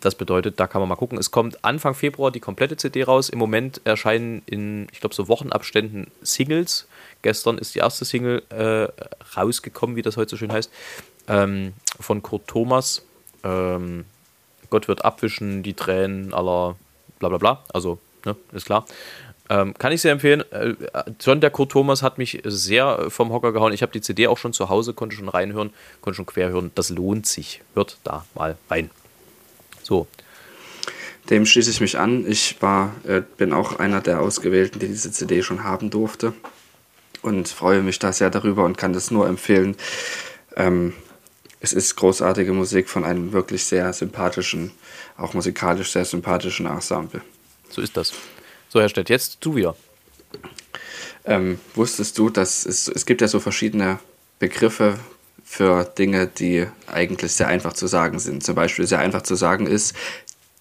[0.00, 1.18] Das bedeutet, da kann man mal gucken.
[1.18, 3.28] Es kommt Anfang Februar die komplette CD raus.
[3.28, 6.88] Im Moment erscheinen in, ich glaube, so Wochenabständen Singles.
[7.22, 8.88] Gestern ist die erste Single äh,
[9.36, 10.70] rausgekommen, wie das heute so schön heißt,
[11.28, 13.02] ähm, von Kurt Thomas.
[13.44, 14.04] Ähm,
[14.70, 16.76] Gott wird abwischen, die Tränen aller
[17.18, 17.64] bla bla bla.
[17.72, 18.84] Also, ne, ist klar.
[19.50, 20.44] Ähm, kann ich sehr empfehlen.
[20.52, 20.74] Äh,
[21.20, 23.72] John der Kurt Thomas hat mich sehr vom Hocker gehauen.
[23.72, 26.70] Ich habe die CD auch schon zu Hause, konnte schon reinhören, konnte schon quer hören.
[26.76, 27.60] Das lohnt sich.
[27.74, 28.90] Hört da mal rein.
[29.82, 30.06] So.
[31.28, 32.24] Dem schließe ich mich an.
[32.28, 36.32] Ich war, äh, bin auch einer der Ausgewählten, die diese CD schon haben durfte.
[37.22, 39.76] Und freue mich da sehr darüber und kann das nur empfehlen.
[40.56, 40.94] Ähm,
[41.60, 44.72] es ist großartige Musik von einem wirklich sehr sympathischen,
[45.18, 47.20] auch musikalisch sehr sympathischen Ensemble.
[47.68, 48.12] So ist das.
[48.70, 49.76] So, Herr Stett, jetzt du wieder.
[51.24, 53.98] Ähm, wusstest du, dass es, es gibt ja so verschiedene
[54.38, 54.98] Begriffe
[55.44, 58.42] für Dinge, die eigentlich sehr einfach zu sagen sind.
[58.42, 59.94] Zum Beispiel sehr einfach zu sagen ist,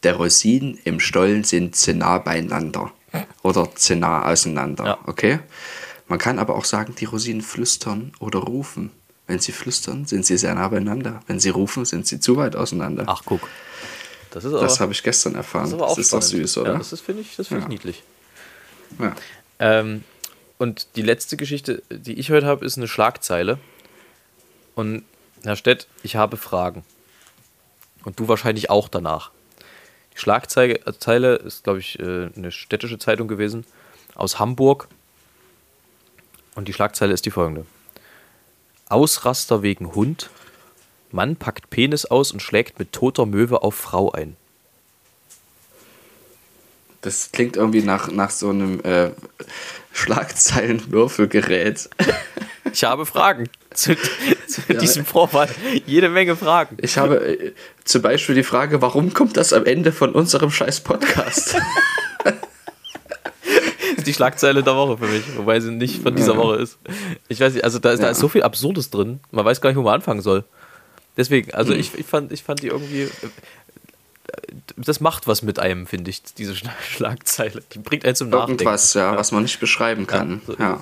[0.03, 2.91] der Rosinen im Stollen sind zu nah beieinander
[3.43, 4.85] oder zu nah auseinander.
[4.85, 4.97] Ja.
[5.05, 5.39] Okay?
[6.09, 8.91] Man kann aber auch sagen, die Rosinen flüstern oder rufen.
[9.27, 11.21] Wenn sie flüstern, sind sie sehr nah beieinander.
[11.27, 13.03] Wenn sie rufen, sind sie zu weit auseinander.
[13.05, 13.47] Ach, guck.
[14.31, 15.69] Das, das habe ich gestern erfahren.
[15.71, 16.73] Das, das ist doch süß, oder?
[16.73, 17.59] Ja, das finde ich, find ja.
[17.59, 18.03] ich niedlich.
[18.97, 19.15] Ja.
[19.59, 20.03] Ähm,
[20.57, 23.59] und die letzte Geschichte, die ich heute habe, ist eine Schlagzeile.
[24.73, 25.03] Und
[25.43, 26.83] Herr Stett, ich habe Fragen.
[28.03, 29.31] Und du wahrscheinlich auch danach.
[30.15, 33.65] Die Schlagzeile ist, glaube ich, äh, eine städtische Zeitung gewesen
[34.15, 34.87] aus Hamburg.
[36.59, 37.65] Und die Schlagzeile ist die folgende:
[38.89, 40.29] Ausraster wegen Hund
[41.09, 44.35] Mann packt Penis aus und schlägt mit toter Möwe auf Frau ein.
[46.99, 49.11] Das klingt irgendwie nach, nach so einem äh,
[49.93, 51.89] Schlagzeilenwürfelgerät.
[52.71, 53.95] Ich habe Fragen zu,
[54.45, 54.75] zu ja.
[54.75, 55.49] diesem Vorfall.
[55.87, 56.77] Jede Menge Fragen.
[56.81, 57.53] Ich habe äh,
[57.83, 61.55] zum Beispiel die Frage, warum kommt das am Ende von unserem scheiß Podcast?
[64.09, 66.35] die Schlagzeile der Woche für mich, wobei sie nicht von dieser.
[66.35, 66.77] Woche ist.
[67.27, 68.05] Ich weiß nicht, also da ist, ja.
[68.05, 69.19] da ist so viel Absurdes drin.
[69.31, 70.43] Man weiß gar nicht, wo man anfangen soll.
[71.15, 71.79] Deswegen, also mhm.
[71.79, 73.03] ich, ich, fand, ich fand die irgendwie.
[73.03, 73.09] Äh,
[74.77, 76.55] das macht was mit einem, finde ich, diese
[76.89, 77.61] Schlagzeile.
[77.73, 78.63] Die bringt einen zum Nachdenken.
[78.63, 80.41] Irgendwas, ja, ja, was man nicht beschreiben kann.
[80.45, 80.81] So ja.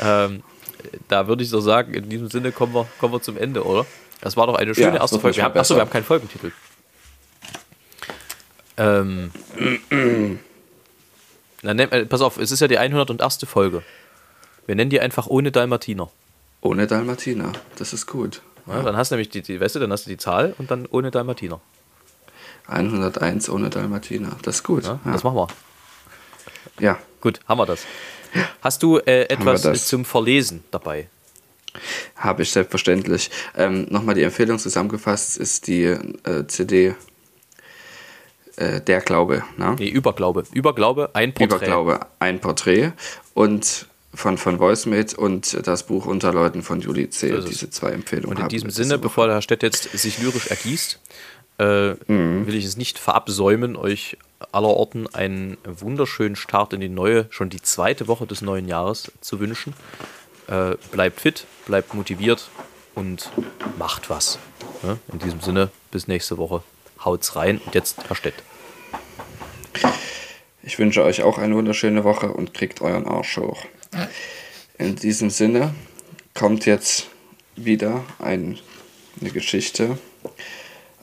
[0.00, 0.42] Ähm,
[1.08, 3.86] da würde ich so sagen, in diesem Sinne kommen wir, kommen wir zum Ende, oder?
[4.20, 5.36] Das war doch eine schöne ja, erste Folge.
[5.36, 6.52] Wir haben, achso, wir haben keinen Folgentitel.
[8.78, 9.30] Ähm,
[11.62, 13.38] na, ne, äh, pass auf, es ist ja die 101.
[13.46, 13.82] Folge.
[14.66, 16.10] Wir nennen die einfach ohne Dalmatiner.
[16.60, 18.42] Ohne Dalmatiner, das ist gut.
[18.66, 20.70] Ja, dann hast du nämlich die, die, weißt du, dann hast du die Zahl und
[20.70, 21.60] dann ohne Dalmatiner.
[22.68, 24.84] 101 ohne Dalmatiner, das ist gut.
[24.84, 25.12] Ja, ja.
[25.12, 25.48] Das machen wir.
[26.78, 26.98] Ja.
[27.20, 27.86] Gut, haben wir das.
[28.60, 31.08] Hast du äh, etwas zum Verlesen dabei?
[32.16, 33.30] Habe ich selbstverständlich.
[33.56, 36.94] Ähm, Nochmal die Empfehlung zusammengefasst ist die äh, CD
[38.56, 39.44] äh, Der Glaube.
[39.56, 39.76] Ne?
[39.78, 40.44] Nee, Überglaube.
[40.52, 41.56] Überglaube, ein Porträt.
[41.56, 42.92] Überglaube, ein Porträt.
[43.34, 47.32] Und von, von VoiceMate und das Buch Unterleuten von Juli C.
[47.32, 48.36] Also Diese zwei Empfehlungen.
[48.36, 51.00] Und in diesem Sinne, bevor der Herr Stett jetzt sich lyrisch ergießt,
[51.58, 52.46] äh, mhm.
[52.46, 54.18] will ich es nicht verabsäumen, euch
[54.50, 59.40] allerorten einen wunderschönen Start in die neue, schon die zweite Woche des neuen Jahres zu
[59.40, 59.72] wünschen.
[60.48, 62.50] Äh, bleibt fit, bleibt motiviert
[62.94, 63.30] und
[63.78, 64.38] macht was.
[64.82, 66.62] Ja, in diesem Sinne, bis nächste Woche.
[67.04, 68.34] Haut's rein und jetzt Herr Stett.
[70.62, 73.64] Ich wünsche euch auch eine wunderschöne Woche und kriegt euren Arsch hoch.
[74.78, 75.74] In diesem Sinne
[76.34, 77.08] kommt jetzt
[77.56, 78.58] wieder ein,
[79.20, 79.98] eine Geschichte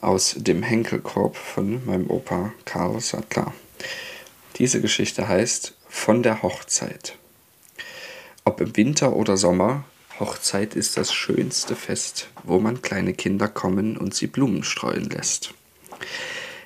[0.00, 3.52] aus dem Henkelkorb von meinem Opa Karl Sattler.
[4.56, 7.16] Diese Geschichte heißt Von der Hochzeit.
[8.44, 9.84] Ob im Winter oder Sommer,
[10.18, 15.54] Hochzeit ist das schönste Fest, wo man kleine Kinder kommen und sie Blumen streuen lässt.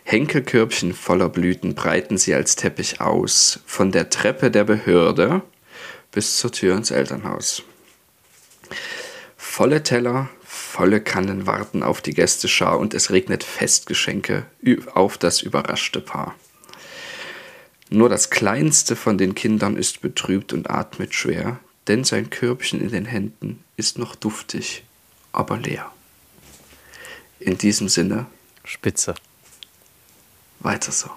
[0.05, 5.43] Henkelkörbchen voller Blüten breiten sie als Teppich aus, von der Treppe der Behörde
[6.12, 7.62] bis zur Tür ins Elternhaus.
[9.37, 14.47] Volle Teller, volle Kannen warten auf die Gästeschar und es regnet Festgeschenke
[14.93, 16.35] auf das überraschte Paar.
[17.91, 22.91] Nur das kleinste von den Kindern ist betrübt und atmet schwer, denn sein Körbchen in
[22.91, 24.85] den Händen ist noch duftig,
[25.32, 25.91] aber leer.
[27.39, 28.26] In diesem Sinne.
[28.64, 29.14] Spitze.
[30.60, 31.10] Weiter so.